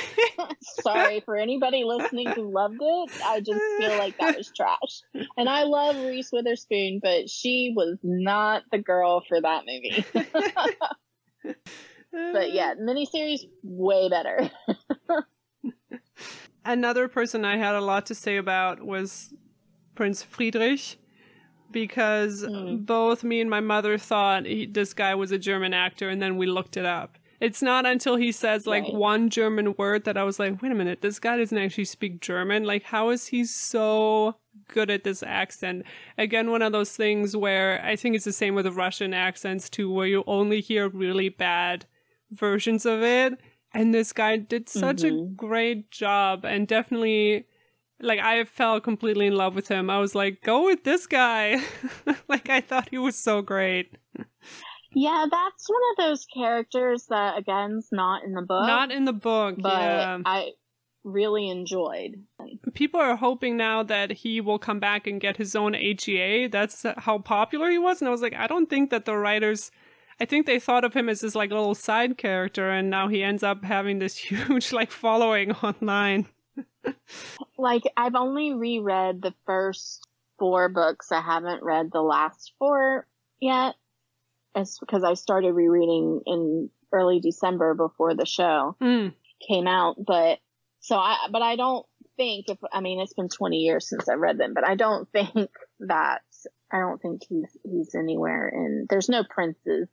[0.83, 3.11] Sorry for anybody listening who loved it.
[3.25, 5.27] I just feel like that was trash.
[5.37, 10.05] And I love Reese Witherspoon, but she was not the girl for that movie.
[12.13, 14.51] but yeah, miniseries way better.
[16.65, 19.33] Another person I had a lot to say about was
[19.95, 20.99] Prince Friedrich
[21.71, 22.85] because Mm.
[22.85, 26.37] both me and my mother thought he, this guy was a German actor and then
[26.37, 27.17] we looked it up.
[27.41, 28.95] It's not until he says like Right.
[28.95, 32.21] one German word that I was like, wait a minute, this guy doesn't actually speak
[32.21, 32.65] German.
[32.65, 34.37] Like, how is he so
[34.69, 35.87] good at this accent?
[36.19, 39.71] Again, one of those things where I think it's the same with the Russian accents
[39.71, 41.87] too, where you only hear really bad
[42.31, 43.41] versions of it.
[43.73, 45.37] And this guy did such a Mhm.
[45.37, 47.47] great job and definitely
[48.03, 49.91] like I fell completely in love with him.
[49.91, 51.63] I was like, go with this guy.
[52.29, 53.97] like I thought he was so great.
[54.95, 58.67] yeah, that's one of those characters that again's not in the book.
[58.67, 60.19] Not in the book, but yeah.
[60.25, 60.51] I
[61.05, 62.25] really enjoyed.
[62.75, 66.49] People are hoping now that he will come back and get his own HEA.
[66.49, 68.01] That's how popular he was.
[68.01, 69.71] And I was like, I don't think that the writers
[70.21, 73.23] I think they thought of him as this like little side character and now he
[73.23, 76.27] ends up having this huge like following online.
[77.59, 80.07] Like I've only reread the first
[80.39, 81.13] four books.
[81.13, 83.07] I haven't read the last four
[83.39, 83.75] yet.
[84.55, 89.13] It's because I started rereading in early December before the show Mm.
[89.47, 89.97] came out.
[90.05, 90.39] But
[90.81, 91.85] so I, but I don't
[92.17, 95.07] think if, I mean, it's been 20 years since I've read them, but I don't
[95.13, 95.51] think
[95.81, 96.23] that,
[96.73, 99.89] I don't think he's, he's anywhere in, there's no princes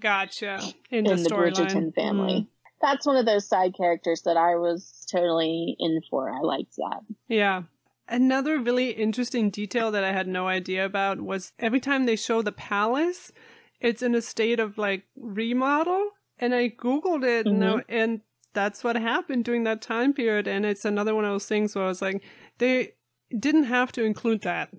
[0.00, 0.60] Gotcha.
[0.90, 1.30] In, in the, the.
[1.30, 2.32] Bridgerton family.
[2.40, 2.46] Mm.
[2.80, 6.30] That's one of those side characters that I was totally in for.
[6.30, 7.00] I liked that.
[7.28, 7.62] Yeah.
[8.08, 12.40] Another really interesting detail that I had no idea about was every time they show
[12.42, 13.32] the palace,
[13.80, 16.10] it's in a state of like remodel.
[16.38, 18.20] And I Googled it and, I- and
[18.54, 20.48] that's what happened during that time period.
[20.48, 22.22] And it's another one of those things where I was like,
[22.58, 22.92] they
[23.38, 24.70] didn't have to include that.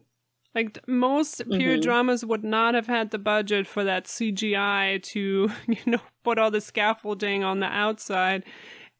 [0.53, 1.83] Like most period Mhm.
[1.83, 6.51] dramas would not have had the budget for that CGI to, you know, put all
[6.51, 8.43] the scaffolding on the outside.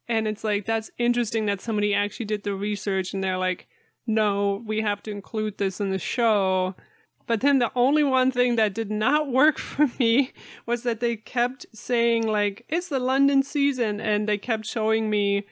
[0.07, 3.67] And it's like, that's interesting that somebody actually did the research and they're like,
[4.07, 6.75] no, we have to include this in the show.
[7.27, 10.31] But then the only one thing that did not work for me
[10.65, 15.45] was that they kept saying, like, it's the London season, and they kept showing me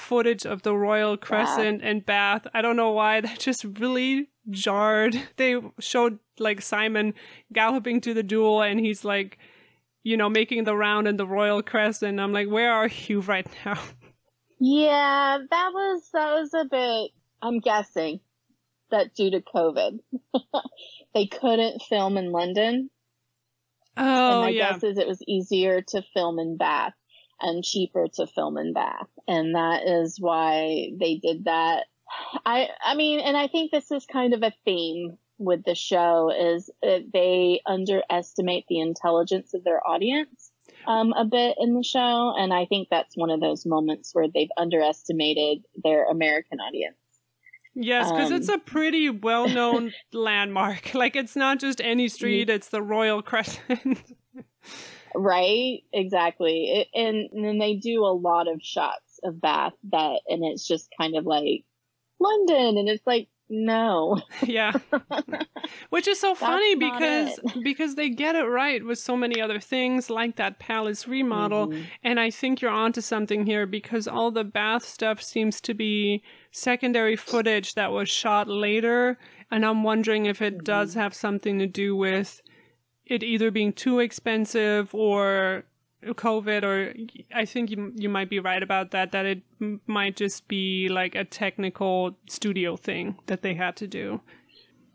[0.00, 2.46] footage of the Royal Crescent and Bath.
[2.54, 5.20] I don't know why, that just really jarred.
[5.36, 7.14] They showed, like, Simon
[7.52, 9.38] galloping to the duel, and he's like,
[10.02, 12.18] you know, making the round in the Royal Crescent.
[12.18, 13.78] I'm like, where are you right now?
[14.58, 17.10] Yeah, that was that was a bit.
[17.42, 18.20] I'm guessing
[18.90, 19.98] that due to COVID,
[21.14, 22.90] they couldn't film in London,
[23.96, 24.72] oh, and Oh, my yeah.
[24.72, 26.92] guess is it was easier to film in Bath
[27.40, 31.84] and cheaper to film in Bath, and that is why they did that.
[32.44, 36.30] I I mean, and I think this is kind of a theme with the show
[36.30, 40.50] is they underestimate the intelligence of their audience
[40.86, 44.28] um, a bit in the show, and I think that's one of those moments where
[44.32, 46.96] they've underestimated their American audience.
[47.74, 50.94] Yes, because Um, it's a pretty well known landmark.
[50.94, 54.14] Like, it's not just any street, it's the Royal Crescent.
[55.14, 55.82] Right?
[55.92, 56.70] Exactly.
[56.70, 60.66] It, and, and then they do a lot of shots of Bath that, and it's
[60.66, 61.64] just kind of like
[62.18, 64.22] London, and it's like, no.
[64.46, 64.72] yeah.
[65.90, 67.44] Which is so funny because it.
[67.64, 71.68] because they get it right with so many other things like that palace remodel.
[71.68, 71.82] Mm-hmm.
[72.04, 76.22] And I think you're onto something here because all the bath stuff seems to be
[76.52, 79.18] secondary footage that was shot later.
[79.50, 81.00] And I'm wondering if it does Mm-hmm.
[81.00, 82.40] have something to do with
[83.10, 85.64] it either being too expensive or
[86.02, 86.94] COVID, or
[87.34, 89.12] I think you you might be right about that.
[89.12, 93.86] That it m- might just be like a technical studio thing that they had to
[93.86, 94.20] do.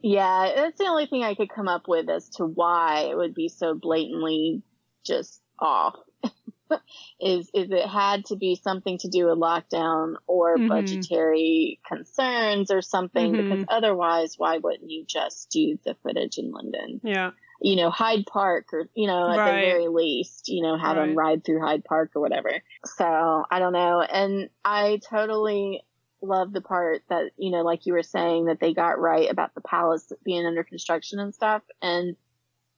[0.02, 3.34] Yeah, that's the only thing I could come up with as to why it would
[3.34, 4.62] be so blatantly
[5.06, 5.96] just off.
[7.20, 10.68] is is it had to be something to do with lockdown or Mhm.
[10.70, 13.34] budgetary concerns or something?
[13.34, 13.38] Mhm.
[13.50, 17.00] Because otherwise, why wouldn't you just do the footage in London?
[17.04, 17.32] Yeah.
[17.62, 19.56] You know, Hyde Park, or you know, at Right.
[19.56, 22.62] the very least, you know, have them ride through Hyde Park or whatever.
[22.86, 25.84] So I don't know, and I totally
[26.22, 29.54] love the part that you know like you were saying that they got right about
[29.54, 32.16] the palace being under construction and stuff and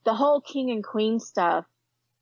[0.03, 1.65] the whole king and queen stuff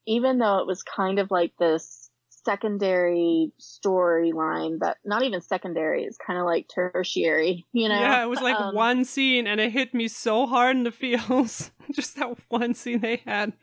[0.06, 2.05] even though it was kind of like this
[2.46, 8.28] secondary storyline that not even secondary it's kind of like tertiary you know Yeah, it
[8.30, 11.72] was like Um, one scene and it hit me so hard in the feels.
[11.92, 13.54] just that one scene they had.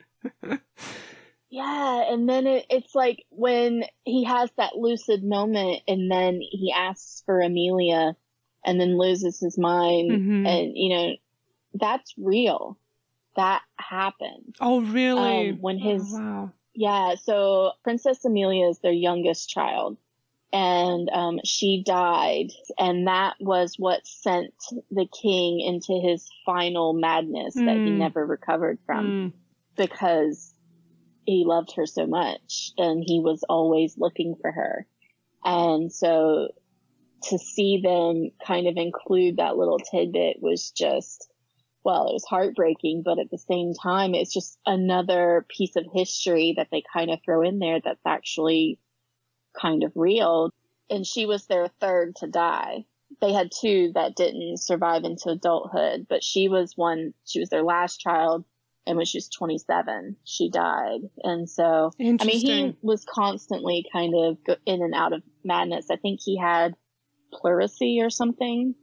[1.49, 6.73] Yeah, and then it, it's like when he has that lucid moment and then he
[6.75, 8.15] asks for Amelia
[8.65, 10.47] and then loses his mind Mhm.
[10.47, 11.15] and you know
[11.75, 12.77] that's real.
[13.35, 14.55] That happened.
[14.59, 15.49] Oh, really?
[15.51, 16.51] Um, when his Oh, wow.
[16.73, 19.97] Yeah, so Princess Amelia is their youngest child
[20.51, 24.53] and um, she died and that was what sent
[24.91, 27.97] the king into his final madness that he Mm.
[27.97, 29.33] never recovered from Mm.
[29.75, 30.53] because
[31.25, 34.85] he loved her so much and he was always looking for her.
[35.43, 36.49] And so
[37.29, 41.29] to see them kind of include that little tidbit was just,
[41.83, 46.53] well, it was heartbreaking, but at the same time, it's just another piece of history
[46.57, 48.79] that they kind of throw in there that's actually
[49.59, 50.49] kind of real.
[50.89, 52.85] And she was their third to die.
[53.21, 57.63] They had two that didn't survive into adulthood, but she was one, she was their
[57.63, 58.45] last child
[58.85, 61.01] and when she was 27, she died.
[61.23, 65.87] And so, I mean, he was constantly kind of in and out of madness.
[65.89, 66.75] I think he had
[67.31, 68.75] pleurisy or something.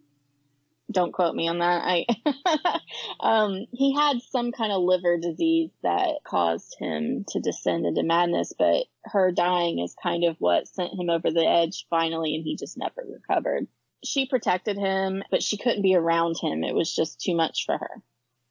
[0.91, 1.83] Don't quote me on that.
[1.85, 2.81] I,
[3.21, 8.53] um, he had some kind of liver disease that caused him to descend into madness,
[8.59, 12.57] but her dying is kind of what sent him over the edge finally, and he
[12.57, 13.67] just never recovered.
[14.05, 16.65] She protected him, but she couldn't be around him.
[16.65, 18.03] It was just too much for her.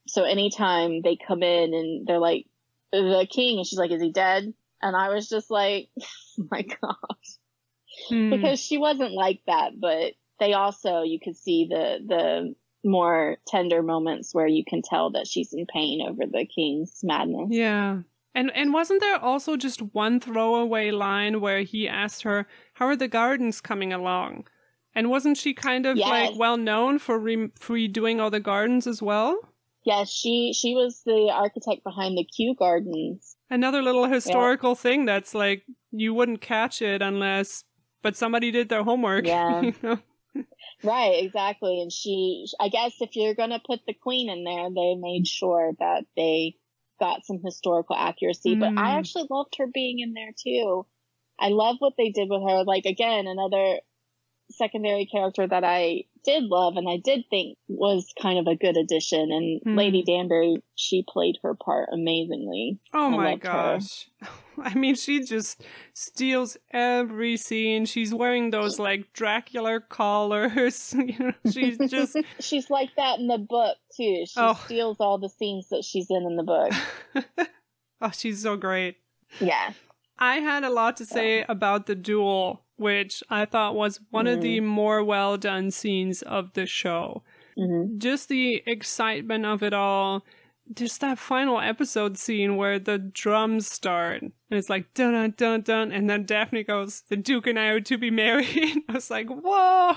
[0.08, 2.46] So anytime they come in and they're like,
[2.92, 4.54] the king, and she's like, is he dead?
[4.82, 7.38] And I was just like, oh my gosh.
[8.08, 8.30] Hmm.
[8.30, 13.82] Because she wasn't like that, but they also, you could see the, the more tender
[13.84, 17.50] moments where you can tell that she's in pain over the king's madness.
[17.52, 18.00] Yeah.
[18.36, 22.96] And and wasn't there also just one throwaway line where he asked her, "How are
[22.96, 24.48] the gardens coming along?"
[24.94, 26.08] And wasn't she kind of Yes.
[26.08, 29.40] like well known for re- for redoing all the gardens as well?
[29.84, 33.36] Yes, she, she was the architect behind the Kew Gardens.
[33.50, 37.64] Another little historical thing that's like you wouldn't catch it unless
[38.04, 39.26] but somebody did their homework.
[39.28, 39.62] Yeah.
[39.62, 40.00] you know?
[40.84, 41.82] Right, exactly.
[41.82, 45.28] And she, I guess if you're going to put the queen in there, they made
[45.28, 46.56] sure that they
[47.00, 48.56] got some historical accuracy.
[48.56, 49.00] But I Mm.
[49.00, 50.86] actually loved her being in there too.
[51.40, 52.64] I love what they did with her.
[52.64, 53.80] Like, again, another
[54.52, 58.76] secondary character that I did love and I did think was kind of a good
[58.78, 59.32] addition.
[59.32, 59.78] And Mm.
[59.78, 62.80] Lady Danbury, she played her part amazingly.
[62.94, 63.38] Oh I my her.
[63.38, 64.10] gosh.
[64.62, 67.86] I mean, she just steals every scene.
[67.86, 70.94] She's wearing those like Dracula collars.
[70.98, 74.26] you know, she's just She's like that in the book too.
[74.26, 74.60] She Oh.
[74.66, 76.74] steals all the scenes that she's in in the book.
[78.02, 78.98] Oh, she's so great.
[79.40, 79.74] Yeah.
[80.18, 84.42] I had a lot to say about the duel, which I thought was one of
[84.42, 87.24] the more well done scenes of the show.
[87.58, 90.24] hmm Just the excitement of it all.
[90.74, 94.22] Just that final episode scene where the drums start.
[94.22, 95.92] And it's like dun dun dun dun.
[95.92, 98.84] And then Daphne goes, The Duke and I are to be married.
[98.90, 99.96] I was like, whoa.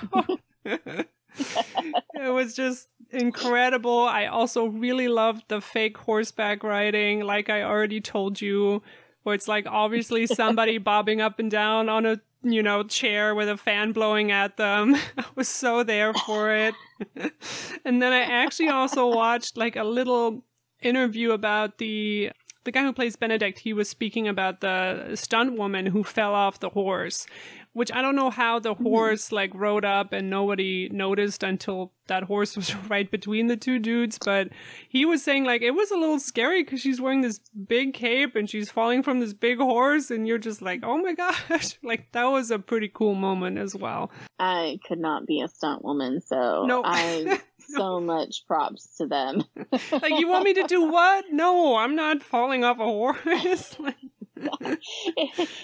[0.64, 4.01] it was just incredible.
[4.01, 8.83] I also really loved the fake horseback riding, like I already told you,
[9.22, 13.49] where it's like obviously somebody bobbing up and down on a you know chair with
[13.49, 14.95] a fan blowing at them.
[15.18, 16.74] I was so there for it.
[17.84, 20.45] and then I actually also watched like a little
[20.80, 22.32] interview about the
[22.64, 26.61] the guy who plays Benedict, he was speaking about the stunt woman who fell off
[26.61, 27.26] the horse,
[27.73, 28.85] which I don't know how the Mm-hmm.
[28.85, 33.79] horse like rode up and nobody noticed until that horse was right between the two
[33.79, 34.18] dudes.
[34.25, 34.49] But
[34.89, 38.35] he was saying like it was a little scary because she's wearing this big cape
[38.37, 42.11] and she's falling from this big horse, and you're just like, oh my gosh, like
[42.12, 44.11] that was a pretty cool moment as well.
[44.39, 46.83] I could not be a stunt woman, so No.
[46.85, 47.41] I
[47.77, 49.45] so much props to them.
[49.93, 51.27] Like you want me to do what?
[51.31, 53.77] No, I'm not falling off a horse.
[53.79, 53.97] Like,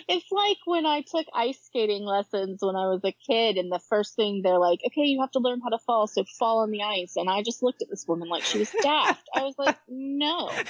[0.09, 3.81] it's like when I took ice skating lessons when I was a kid, and the
[3.89, 6.71] first thing they're like, "Okay, you have to learn how to fall, so fall on
[6.71, 9.29] the ice." And I just looked at this woman like she was daft.
[9.35, 10.51] I was like, "No."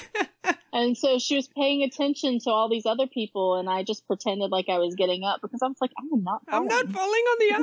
[0.71, 4.51] And so she was paying attention to all these other people, and I just pretended
[4.51, 7.23] like I was getting up because I was like, "I'm not." I'm not falling." falling
[7.23, 7.53] on the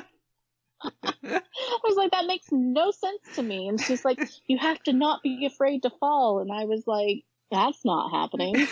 [0.00, 0.04] ice.
[1.22, 4.94] I was like, "That makes no sense to me." And she's like, "You have to
[4.94, 8.54] not be afraid to fall." And I was like, "That's not happening."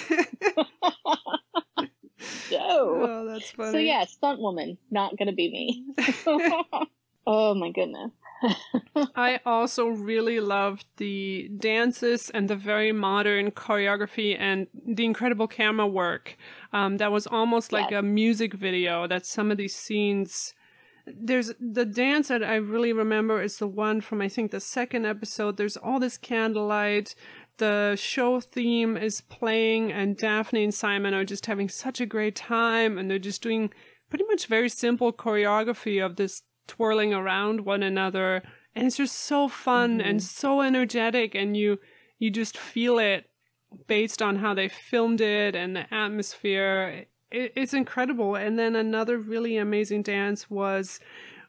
[2.50, 2.52] no.
[2.60, 3.72] oh, that's funny.
[3.72, 5.84] So yeah, stunt woman, not gonna be me.
[7.26, 8.10] oh my goodness.
[9.16, 15.88] I also really loved the dances and the very modern choreography and the incredible camera
[15.88, 16.36] work.
[16.72, 17.98] Um, that was almost like Yes.
[17.98, 19.08] a music video.
[19.08, 20.54] That some of these scenes.
[21.06, 25.06] There's the dance that I really remember is the one from I think the second
[25.06, 25.56] episode.
[25.56, 27.14] There's all this candlelight.
[27.58, 32.36] The show theme is playing, and Daphne and Simon are just having such a great
[32.36, 33.70] time, and they're just doing
[34.08, 38.42] pretty much very simple choreography of this twirling around one another.
[38.74, 40.08] And it's just so fun mm-hmm.
[40.08, 41.78] and so energetic and you
[42.18, 43.28] you just feel it
[43.86, 47.06] based on how they filmed it and the atmosphere.
[47.30, 48.34] It, it's incredible.
[48.34, 51.00] And then another really amazing dance was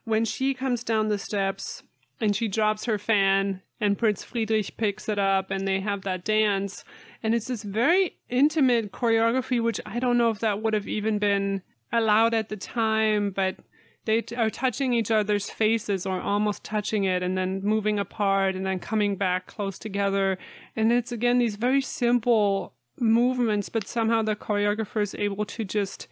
[0.06, 1.84] when she comes down the steps
[2.20, 6.26] and she drops her fan and prince friedrich picks it up and they have that
[6.26, 6.84] dance.
[7.24, 11.20] And it's this very intimate choreography which i don't know if that would have even
[11.20, 11.62] been
[11.92, 13.58] allowed at the time but
[14.06, 18.56] they t- are touching each other's faces or almost touching it and then moving apart
[18.56, 20.38] and then coming back close together.
[20.76, 26.08] And it's again these very simple movements but somehow the choreographer is able to just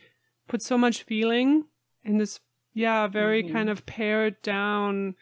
[0.48, 1.66] put so much feeling
[2.04, 2.40] in this
[2.74, 3.54] yeah very mm-hmm.
[3.54, 5.16] kind of pared down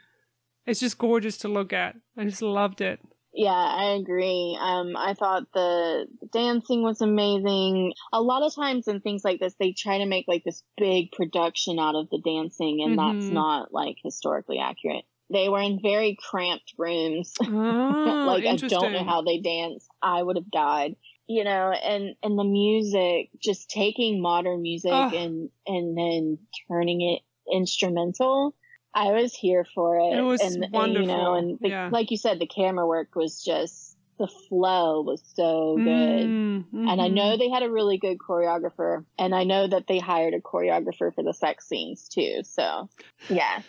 [0.65, 2.99] it's just gorgeous to look at i just loved it
[3.37, 4.57] Yeah, I agree.
[4.61, 7.91] Um, I thought the dancing was amazing.
[8.13, 11.11] A lot of times in things like this, they try to make like this big
[11.11, 13.33] production out of the dancing, and that's Mhm.
[13.33, 15.03] not like historically accurate.
[15.29, 17.33] They were in very cramped rooms.
[17.41, 17.45] oh,
[18.31, 19.85] like I don't know how they dance.
[20.01, 20.95] I would have died.
[21.27, 25.13] You know, and and the music, just taking modern music Ugh.
[25.13, 26.37] and and then
[26.69, 27.19] turning it
[27.53, 28.55] instrumental.
[28.95, 30.17] I was here for it.
[30.17, 31.89] It was and, and, you know, and the, yeah.
[31.91, 36.25] like you said, the camera work was just the flow was so good.
[36.25, 39.99] Mm, And I know they had a really good choreographer, and I know that they
[39.99, 42.41] hired a choreographer for the sex scenes too.
[42.43, 42.89] So,
[43.29, 43.61] yeah,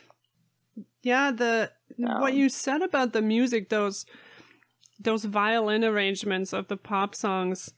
[1.03, 4.07] Yeah, the what Um, you said about the music, those
[5.01, 7.75] those violin arrangements of the pop songs,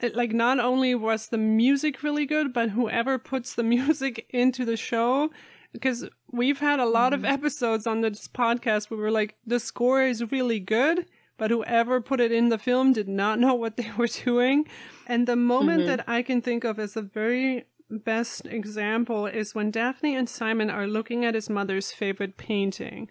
[0.00, 4.64] it, like not only was the music really good, but whoever puts the music into
[4.64, 5.30] the show,
[5.76, 7.32] because we've had a lot of mm-hmm.
[7.32, 11.06] episodes on this podcast where we're like, the score is really good,
[11.36, 14.66] but whoever put it in the film did not know what they were doing.
[15.06, 15.88] And the moment mm-hmm.
[15.88, 20.70] that I can think of as the very best example is when Daphne and Simon
[20.70, 23.08] are looking at his mother's favorite painting.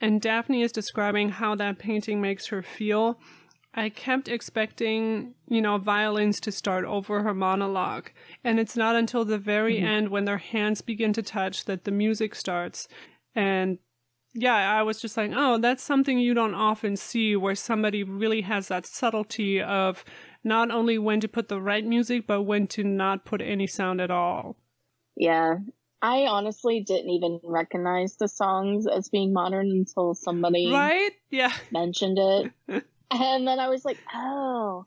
[0.00, 3.18] And Daphne is describing how that painting makes her feel.
[3.76, 8.10] I kept expecting, you know, violins to start over her monologue.
[8.44, 9.86] And it's not until the very mm-hmm.
[9.86, 12.86] end when their hands begin to touch that the music starts.
[13.34, 13.78] And
[14.32, 18.42] yeah, I was just like, oh, that's something you don't often see where somebody really
[18.42, 20.04] has that subtlety of
[20.44, 24.00] not only when to put the right music, but when to not put any sound
[24.00, 24.56] at all.
[25.16, 25.56] yeah.
[26.02, 31.12] I honestly didn't even recognize the songs as being modern until somebody Right?
[31.30, 31.50] Yeah.
[31.70, 32.52] mentioned it.
[33.14, 34.84] and then I was like, oh,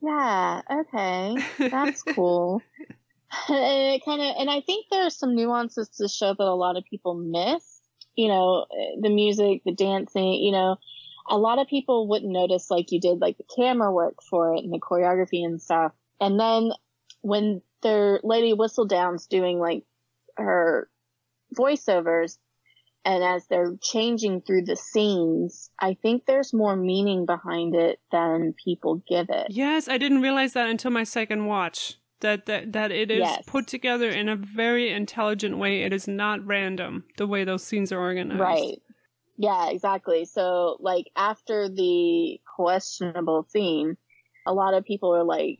[0.00, 2.62] yeah, okay, that's cool.
[3.48, 6.40] and it kind of, and I think there are some nuances to the show that
[6.40, 7.80] a lot of people miss.
[8.16, 8.66] You know,
[9.00, 10.76] the music, the dancing, you know,
[11.28, 14.62] a lot of people wouldn't notice like you did like the camera work for it
[14.62, 15.92] and the choreography and stuff.
[16.20, 16.70] And then
[17.22, 19.84] when their Lady Whistledown's doing like
[20.36, 20.88] her
[21.56, 22.38] voiceovers,
[23.04, 28.54] and as they're changing through the scenes, I think there's more meaning behind it than
[28.64, 29.48] people give it.
[29.50, 31.98] Yes, I didn't realize that until my second watch.
[32.20, 33.44] That that, that it is Yes.
[33.46, 35.82] put together in a very intelligent way.
[35.82, 38.40] It is not random the way those scenes are organized.
[38.40, 38.80] Right.
[39.36, 40.24] Yeah, exactly.
[40.24, 43.96] So, like, after the questionable scene,
[44.46, 45.58] a lot of people are like,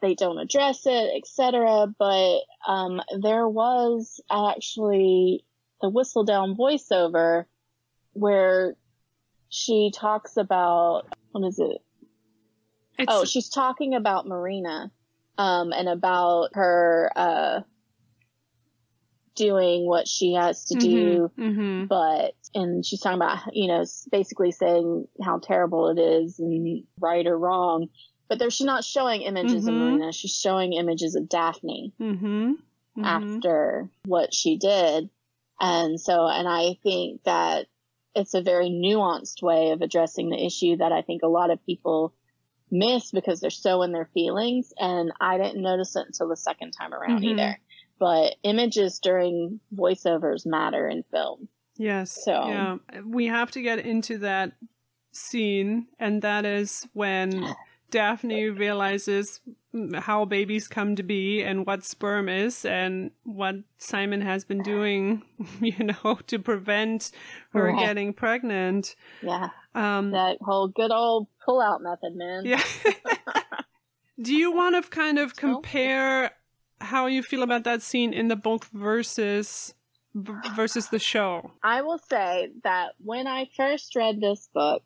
[0.00, 1.94] they don't address it, etc.
[1.98, 5.44] But um, there was actually
[5.80, 7.44] the Whistledown voiceover
[8.12, 8.74] where
[9.48, 11.02] she talks about
[11.32, 11.78] what is it?
[12.98, 14.90] It's, oh, she's talking about Marina,
[15.38, 17.60] um, and about her uh,
[19.34, 24.52] doing what she has to do, hmm but and she's talking about you know basically
[24.52, 27.86] saying how terrible it is and right or wrong.
[28.28, 29.78] But there, she's not showing images of Mhm.
[29.78, 30.12] Marina.
[30.12, 32.52] She's showing images of Daphne hmm
[33.04, 35.08] after what she did.
[35.60, 37.66] And so, and I think that
[38.14, 41.64] it's a very nuanced way of addressing the issue that I think a lot of
[41.64, 42.14] people
[42.70, 44.72] miss because they're so in their feelings.
[44.78, 47.32] And I didn't notice it until the second time around Mhm.
[47.32, 47.60] either.
[47.98, 51.48] But images during voiceovers matter in film.
[51.76, 52.18] Yes.
[52.24, 54.52] So- yeah, we have to get into that
[55.12, 57.30] scene, and that is when
[57.90, 59.40] Daphne realizes
[59.94, 65.22] how babies come to be and what sperm is and what Simon has been doing,
[65.60, 67.12] you know, to prevent
[67.52, 67.78] her Right.
[67.78, 68.96] getting pregnant.
[69.22, 69.50] Yeah.
[69.74, 72.44] Um, That whole good old pull out method, man.
[72.44, 72.62] yeah.
[74.20, 76.32] Do you want to kind of compare
[76.80, 79.72] how you feel about that scene in the book versus
[80.14, 81.52] versus the show?
[81.62, 84.82] I will say that when I first read this book,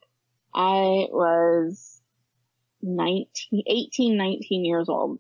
[0.55, 1.93] I was
[2.85, 5.18] 19, 18, 19 years old.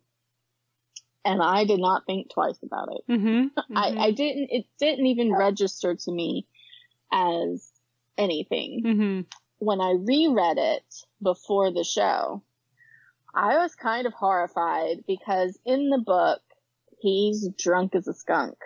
[1.24, 3.10] And I did not think twice about it.
[3.10, 3.76] Mm-hmm.
[3.76, 6.46] I, I didn't, it didn't even register to me
[7.12, 7.66] as
[8.18, 8.82] anything.
[8.84, 9.20] mm-hmm.
[9.58, 10.84] When I reread it
[11.22, 12.42] before the show,
[13.34, 16.42] I was kind of horrified because in the book,
[17.00, 18.58] he's drunk as a skunk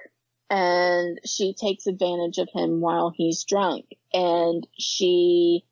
[0.50, 5.64] and she takes advantage of him while he's drunk and she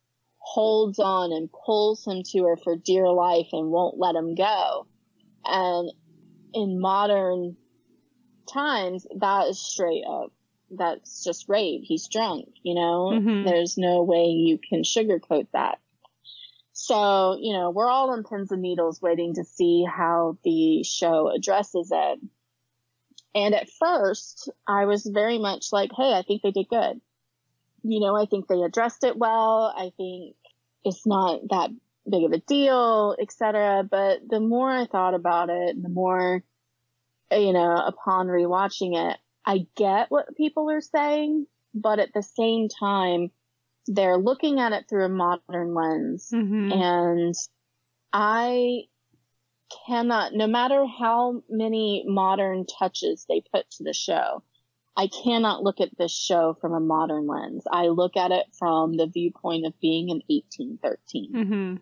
[0.46, 4.86] holds on and pulls him to her for dear life and won't let him go.
[5.44, 5.92] And
[6.54, 7.56] in modern
[8.48, 10.32] times, that is straight up.
[10.70, 11.82] That's just rape.
[11.84, 13.10] He's drunk, you know?
[13.12, 13.44] Mhm.
[13.44, 15.80] There's no way you can sugarcoat that.
[16.72, 21.28] So, you know, we're all on pins and needles waiting to see how the show
[21.28, 22.20] addresses it.
[23.34, 27.00] And at first, I was very much like, hey, I think they did good.
[27.88, 29.72] You know, I think they addressed it well.
[29.76, 30.34] I think
[30.84, 31.70] it's not that
[32.08, 33.86] big of a deal, etc.
[33.88, 36.42] But the more I thought about it, the more,
[37.30, 42.68] you know, upon rewatching it, I get what people are saying, but at the same
[42.68, 43.30] time,
[43.86, 46.30] they're looking at it through a modern lens.
[46.32, 46.72] Mm-hmm.
[46.72, 47.34] And
[48.12, 48.82] I
[49.86, 54.42] cannot, no matter how many modern touches they put to the show,
[54.96, 57.64] I cannot look at this show from a modern lens.
[57.70, 61.32] I look at it from the viewpoint of being in 1813.
[61.34, 61.76] Mm-hmm.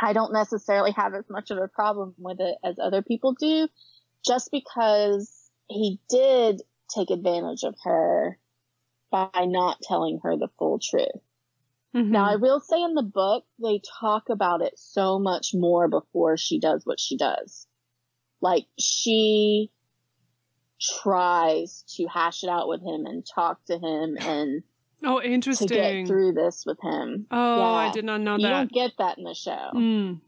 [0.00, 3.68] I don't necessarily have as much of a problem with it as other people do,
[4.26, 6.62] just because he did
[6.94, 8.38] take advantage of her
[9.10, 11.08] by not telling her the full truth.
[11.94, 12.12] Mm-hmm.
[12.12, 16.36] Now, I will say in the book, they talk about it so much more before
[16.36, 17.66] she does what she does.
[18.40, 19.70] Like, she
[20.80, 24.62] tries to hash it out with him and talk to him and
[25.04, 27.26] oh, interesting to get through this with him.
[27.30, 28.40] oh, I did not know that.
[28.40, 28.52] You that.
[28.52, 29.70] don't get that in the show.
[29.74, 30.20] Mm.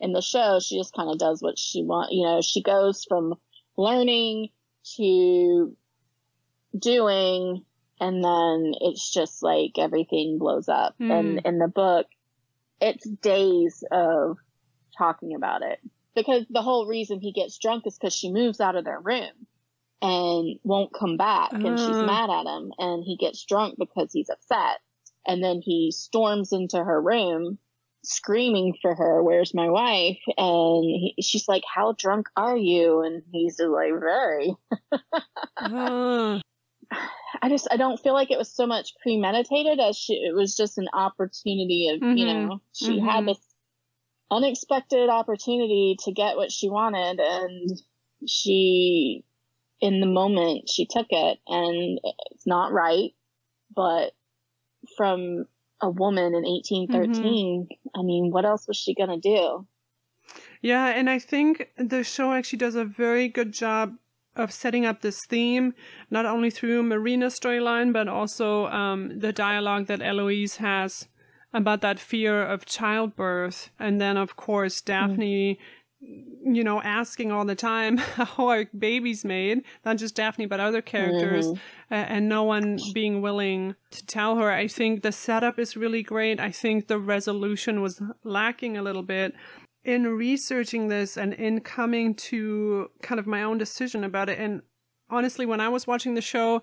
[0.00, 2.12] In the show, she just kind of does what she wants.
[2.12, 3.34] You know, she goes from
[3.76, 4.48] learning
[4.96, 5.76] to
[6.78, 7.64] doing
[8.00, 10.94] and then it's just like everything blows up.
[10.98, 11.10] Hmm.
[11.10, 12.06] And in the book,
[12.80, 14.36] it's days of
[14.98, 15.78] talking about it
[16.14, 19.46] because the whole reason he gets drunk is because she moves out of their room
[20.04, 22.06] and won't come back and she's Ah.
[22.06, 24.80] mad at him and he gets drunk because he's upset.
[25.26, 27.58] And then he storms into her room
[28.04, 30.18] screaming for her, where's my wife?
[30.36, 33.00] And he, she's like, how drunk are you?
[33.00, 34.54] And he's like, very.
[35.56, 36.40] Ah.
[37.42, 40.54] I just I don't feel like it was so much premeditated as she, it was
[40.56, 42.48] just an opportunity of you Mhm.
[42.48, 43.26] know she had Mhm.
[43.26, 43.54] this
[44.30, 47.70] unexpected opportunity to get what she wanted and
[48.26, 49.24] she
[49.84, 53.10] in the moment she took it and it's not right
[53.76, 54.12] but
[54.96, 55.44] from
[55.82, 59.66] a woman in 1813 I mean what else was she gonna do
[60.62, 63.98] Yeah, and I think the show actually does a very good job
[64.36, 65.74] of setting up this theme,
[66.10, 71.08] not only through Marina's storyline, but also um, the dialogue that Eloise has
[71.52, 73.70] about that fear of childbirth.
[73.78, 75.58] And then, of course, Daphne,
[76.46, 79.62] you know, asking all the time, how are babies made?
[79.84, 81.58] Not just Daphne, but other characters, Mhm.
[81.90, 84.50] uh, and no one being willing to tell her.
[84.50, 86.38] I think the setup is really great.
[86.40, 89.34] I think the resolution was lacking a little bit
[89.84, 94.62] in researching this and in coming to kind of my own decision about it, and
[95.10, 96.62] honestly, when I was watching the show,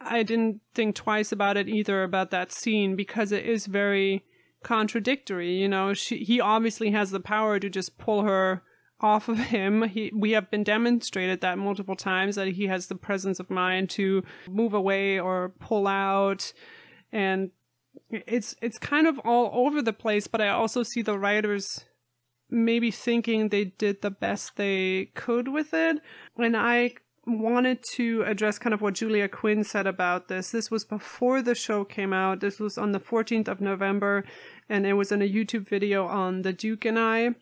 [0.00, 4.22] I didn't think twice about it either about that scene because it is very
[4.62, 5.52] contradictory.
[5.54, 8.62] You know, she, he obviously has the power to just pull her
[9.00, 9.82] off of him.
[9.82, 13.90] He, we have been demonstrated that multiple times that he has the presence of mind
[13.90, 16.52] to move away or pull out.
[17.12, 17.50] And
[18.10, 21.84] it's, it's kind of all over the place, but I also see the writers
[22.50, 25.98] maybe thinking they did the best they could with it.
[26.36, 26.94] And I
[27.26, 30.50] wanted to address kind of what Julia Quinn said about this.
[30.50, 32.40] This was before the show came out.
[32.40, 34.24] This was on the 14th of November,
[34.68, 37.34] and it was in a YouTube video on The Duke and I.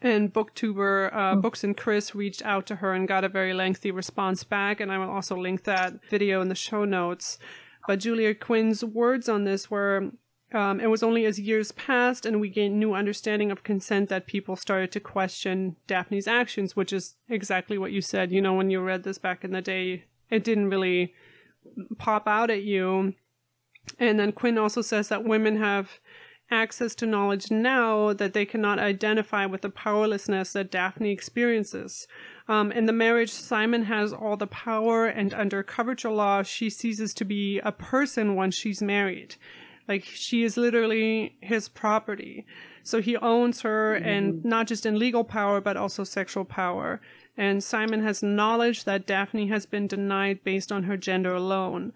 [0.00, 1.42] And Booktuber uh, mm.
[1.42, 4.80] Books and Chris reached out to her and got a very lengthy response back.
[4.80, 7.38] And I will also link that video in the show notes.
[7.86, 10.12] But Julia Quinn's words on this were
[10.52, 14.26] um, it was only as years passed and we gained new understanding of consent that
[14.26, 18.32] people started to question Daphne's actions, which is exactly what you said.
[18.32, 21.14] You know, when you read this back in the day, it didn't really
[21.98, 23.14] pop out at you.
[23.98, 25.98] And then Quinn also says that women have
[26.50, 32.06] access to knowledge now that they cannot identify with the powerlessness that Daphne experiences.
[32.48, 37.12] Um, in the marriage, Simon has all the power, and under coverture law, she ceases
[37.14, 39.36] to be a person once she's married.
[39.86, 42.46] Like she is literally his property.
[42.82, 44.08] So he owns her mm-hmm.
[44.08, 47.00] and not just in legal power, but also sexual power.
[47.36, 51.92] And Simon has knowledge that Daphne has been denied based on her gender alone.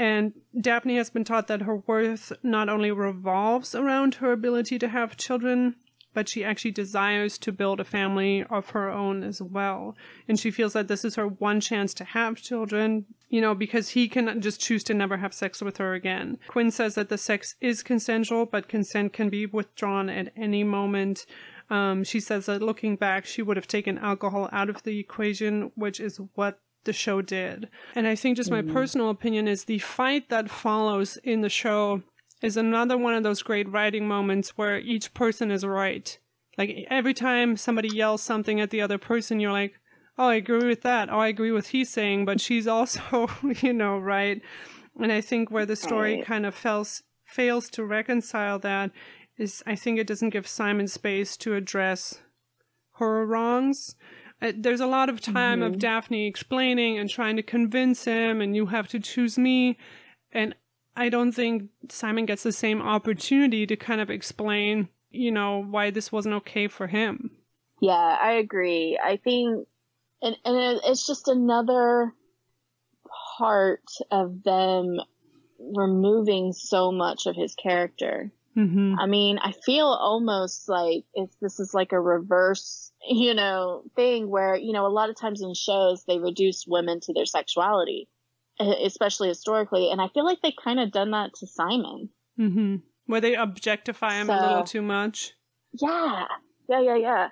[0.00, 4.88] And Daphne has been taught that her worth not only revolves around her ability to
[4.88, 5.76] have children,
[6.14, 9.94] but she actually desires to build a family of her own as well.
[10.26, 13.90] And she feels that this is her one chance to have children, you know, because
[13.90, 16.38] he can just choose to never have sex with her again.
[16.48, 21.26] Quinn says that the sex is consensual, but consent can be withdrawn at any moment.
[21.68, 25.72] Um, she says that looking back, she would have taken alcohol out of the equation,
[25.74, 27.68] which is what the show did.
[27.94, 28.72] And I think just my mm-hmm.
[28.72, 32.02] personal opinion is the fight that follows in the show
[32.42, 36.18] is another one of those great writing moments where each person is right.
[36.56, 39.74] Like every time somebody yells something at the other person, you're like,
[40.18, 41.10] oh, I agree with that.
[41.10, 43.28] Oh, I agree with he's saying, but she's also,
[43.62, 44.40] you know, right.
[44.98, 46.26] And I think where the story right.
[46.26, 48.90] kind of fails fails to reconcile that
[49.38, 52.20] is, I think it doesn't give Simon space to address
[52.96, 53.94] her wrongs.
[54.42, 55.74] Uh, there's a lot of time mm-hmm.
[55.74, 59.76] of Daphne explaining and trying to convince him, and you have to choose me.
[60.32, 60.54] And
[60.96, 65.90] I don't think Simon gets the same opportunity to kind of explain, you know, why
[65.90, 67.30] this wasn't okay for him.
[67.80, 68.98] Yeah, I agree.
[69.02, 69.66] I think,
[70.22, 72.12] and, and it's just another
[73.38, 75.00] part of them
[75.58, 78.30] removing so much of his character.
[78.56, 78.96] Mm-hmm.
[78.98, 84.28] I mean, I feel almost like if this is like a reverse, you know, thing
[84.28, 88.08] where, you know, a lot of times in shows they reduce women to their sexuality
[88.60, 89.90] especially historically.
[89.90, 92.10] And I feel like they kind of done that to Simon.
[92.38, 92.76] Mm-hmm.
[93.06, 95.32] Where they objectify him so, a little too much.
[95.72, 96.26] Yeah.
[96.68, 97.28] Yeah, yeah, yeah.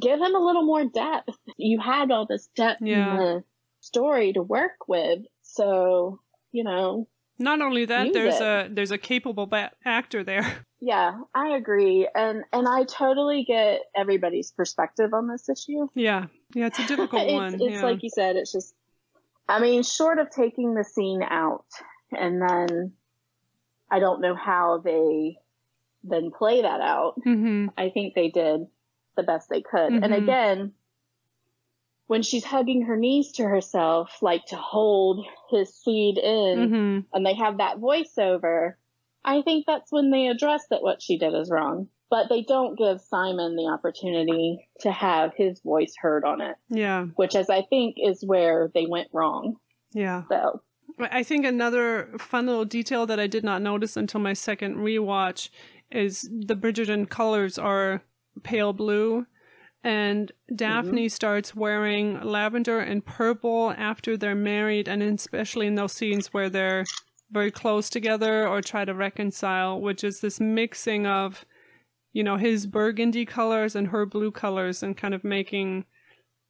[0.00, 1.30] Give him a little more depth.
[1.56, 3.10] You had all this depth yeah.
[3.10, 3.44] in the
[3.80, 5.20] story to work with.
[5.42, 6.20] So,
[6.52, 7.08] you know.
[7.38, 8.42] Not only that, there's it.
[8.42, 10.64] a there's a capable ba- actor there.
[10.78, 15.88] Yeah, I agree, and and I totally get everybody's perspective on this issue.
[15.94, 17.54] Yeah, yeah, it's a difficult it's, one.
[17.54, 17.82] It's yeah.
[17.82, 18.74] like you said, it's just
[19.48, 21.64] I mean, short of taking the scene out,
[22.12, 22.92] and then
[23.90, 25.38] I don't know how they
[26.04, 27.14] then play that out.
[27.26, 27.68] Mm-hmm.
[27.78, 28.66] I think they did
[29.16, 29.92] the best they could.
[29.92, 30.04] Mm-hmm.
[30.04, 30.72] And again,
[32.06, 37.00] when she's hugging her knees to herself, like to hold his seed in, mm-hmm.
[37.12, 38.74] and they have that voiceover,
[39.24, 42.78] I think that's when they address that what she did is wrong but they don't
[42.78, 46.56] give Simon the opportunity to have his voice heard on it.
[46.68, 47.06] Yeah.
[47.16, 49.56] Which as I think is where they went wrong.
[49.92, 50.22] Yeah.
[50.28, 50.62] So
[50.98, 55.50] I think another fun little detail that I did not notice until my second rewatch
[55.90, 58.02] is the Bridgerton colors are
[58.42, 59.26] pale blue
[59.86, 61.14] and Daphne mm-hmm.
[61.14, 66.84] starts wearing lavender and purple after they're married and especially in those scenes where they're
[67.30, 71.44] very close together or try to reconcile, which is this mixing of
[72.16, 75.84] you know, his burgundy colors and her blue colors and kind of making,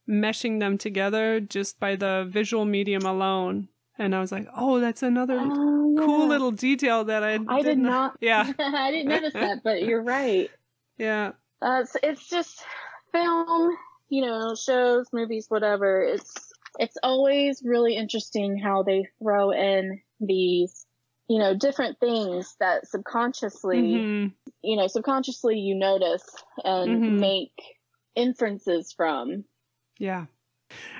[0.09, 3.67] meshing them together just by the visual medium alone.
[3.99, 6.05] And I was like, oh, that's another oh, yeah.
[6.05, 8.15] cool little detail that I I did not.
[8.21, 10.49] Yeah, I didn't notice that, but you're right.
[10.97, 12.63] Yeah, uh, it's, it's just
[13.21, 13.77] film,
[14.09, 16.01] you know, shows, movies, whatever.
[16.01, 16.33] It's
[16.79, 20.85] it's always really interesting how they throw in these
[21.29, 24.33] you know, different things that subconsciously, Mhm.
[24.61, 26.23] you know, subconsciously you notice
[26.63, 27.19] and Mhm.
[27.19, 27.77] make
[28.15, 29.43] inferences from.
[29.99, 30.27] Yeah.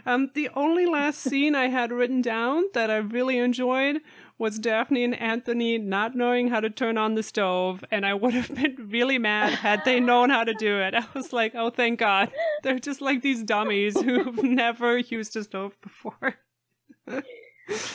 [0.05, 4.01] Um, the only last scene I had written down that I really enjoyed
[4.39, 8.33] was Daphne and Anthony not knowing how to turn on the stove, and I would
[8.33, 10.93] have been really mad had they known how to do it.
[10.93, 12.31] I was like, oh, thank God.
[12.63, 16.35] They're just like these dummies who've never used a stove before.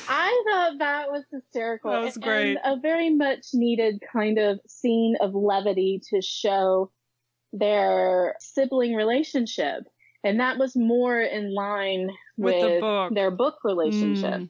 [0.08, 1.92] I thought that was hysterical.
[1.92, 2.58] That was great.
[2.62, 6.90] And a very much needed kind of scene of levity to show
[7.52, 9.84] their sibling relationship.
[10.24, 13.14] And that was more in line With with, the book.
[13.14, 14.42] their book relationship.
[14.42, 14.48] Mm.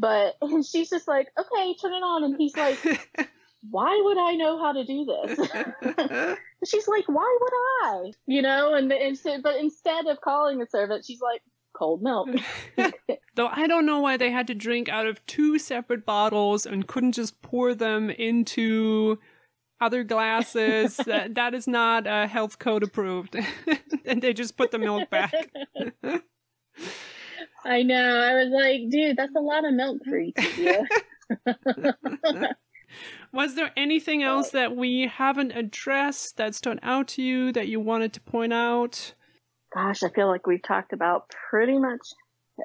[0.00, 2.24] But and she's just like, okay, turn it on.
[2.24, 2.78] And he's like,
[3.70, 5.38] why would I know how to do this?
[6.66, 7.52] she's like, why would
[7.88, 8.12] I?
[8.26, 11.42] You know, and, and so, but instead of calling the servant, she's like,
[11.72, 12.28] cold milk.
[13.36, 16.86] Though I don't know why they had to drink out of two separate bottles and
[16.86, 19.18] couldn't just pour them into
[19.80, 20.96] other glasses.
[20.96, 23.36] that, that is not uh, health code approved.
[24.04, 25.32] and they just put the milk back.
[27.64, 28.20] I know.
[28.20, 30.86] I was like, dude, that's a lot of milk for each of you.
[33.32, 37.78] Was there anything else that we haven't addressed that stood out to you that you
[37.78, 39.14] wanted to point out?
[39.72, 42.00] Gosh, I feel like we've talked about pretty much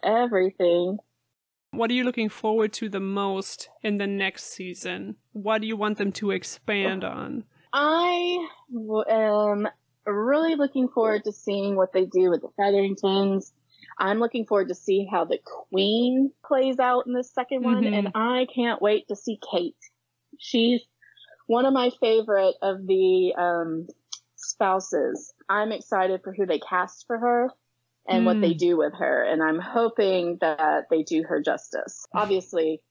[0.03, 0.97] everything.
[1.71, 5.17] What are you looking forward to the most in the next season?
[5.33, 7.43] What do you want them to expand on?
[7.73, 8.47] I
[8.79, 9.67] am
[10.05, 13.51] really looking forward to seeing what they do with the Featheringtons.
[13.97, 17.93] I'm looking forward to see how the Queen plays out in this second one, Mhm.
[17.93, 19.77] and I can't wait to see Kate.
[20.37, 20.81] She's
[21.47, 23.87] one of my favorite of the um,
[24.35, 25.33] spouses.
[25.47, 27.49] I'm excited for who they cast for her
[28.07, 28.57] and what they Mm.
[28.59, 32.05] do with her, and I'm hoping that they do her justice.
[32.13, 32.81] Obviously,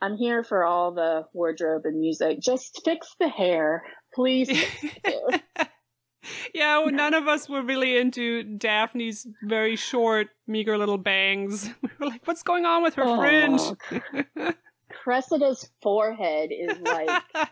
[0.00, 2.38] I'm here for all the wardrobe and music.
[2.40, 3.82] Just fix the hair,
[4.12, 4.50] please.
[6.24, 6.78] Fix the hair.
[6.78, 11.70] yeah, well, none of us were really into Daphne's very short, meager little bangs.
[11.82, 14.54] We were like, what's going on with her Oh, fringe?
[14.90, 17.22] Cressida's forehead is like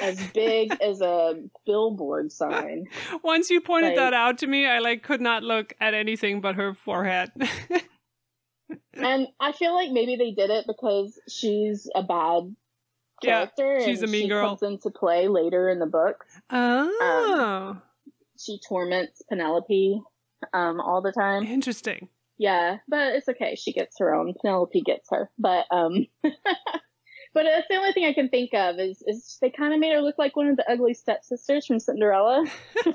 [0.00, 1.34] as big as a
[1.66, 2.86] billboard sign.
[3.22, 6.40] Once you pointed Like- that out to me, I like could not look at anything
[6.40, 7.32] but her forehead.
[8.94, 12.54] And I feel like maybe they did it because she's a bad
[13.22, 13.80] Yeah, character.
[13.84, 14.48] she's and a mean she girl.
[14.56, 16.24] comes into play later in the book.
[16.50, 17.82] oh, um,
[18.40, 20.02] She torments Penelope
[20.52, 21.44] um, all the time.
[21.44, 22.08] interesting.
[22.38, 23.54] Yeah, but it's okay.
[23.54, 24.34] She gets her own.
[24.40, 25.30] Penelope gets her.
[25.38, 26.32] But um, but
[27.34, 30.00] that's the only thing I can think of is is they kind of made her
[30.00, 32.46] look like one of the ugly stepsisters from Cinderella.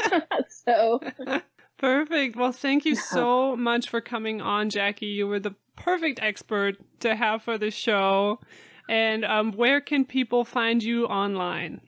[0.49, 0.99] so
[1.77, 2.35] Perfect.
[2.35, 5.07] Well, thank you so much for coming on, Jackie.
[5.07, 8.39] You were the perfect expert to have for the show.
[8.87, 11.81] And um, where can people find you online?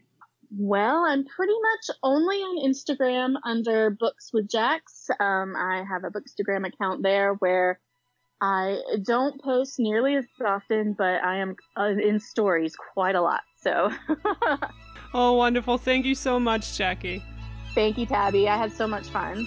[0.56, 5.10] Well, I'm pretty much only on Instagram under Books with Jax.
[5.20, 7.80] Um, I have a Bookstagram account there where
[8.40, 13.42] I don't post nearly as often, but I am uh, in stories quite a lot.
[13.62, 13.92] So
[15.14, 15.78] Oh, wonderful.
[15.78, 17.24] Thank you so much, Jackie.
[17.74, 18.48] thank you, Tabby.
[18.48, 19.46] I had so much fun.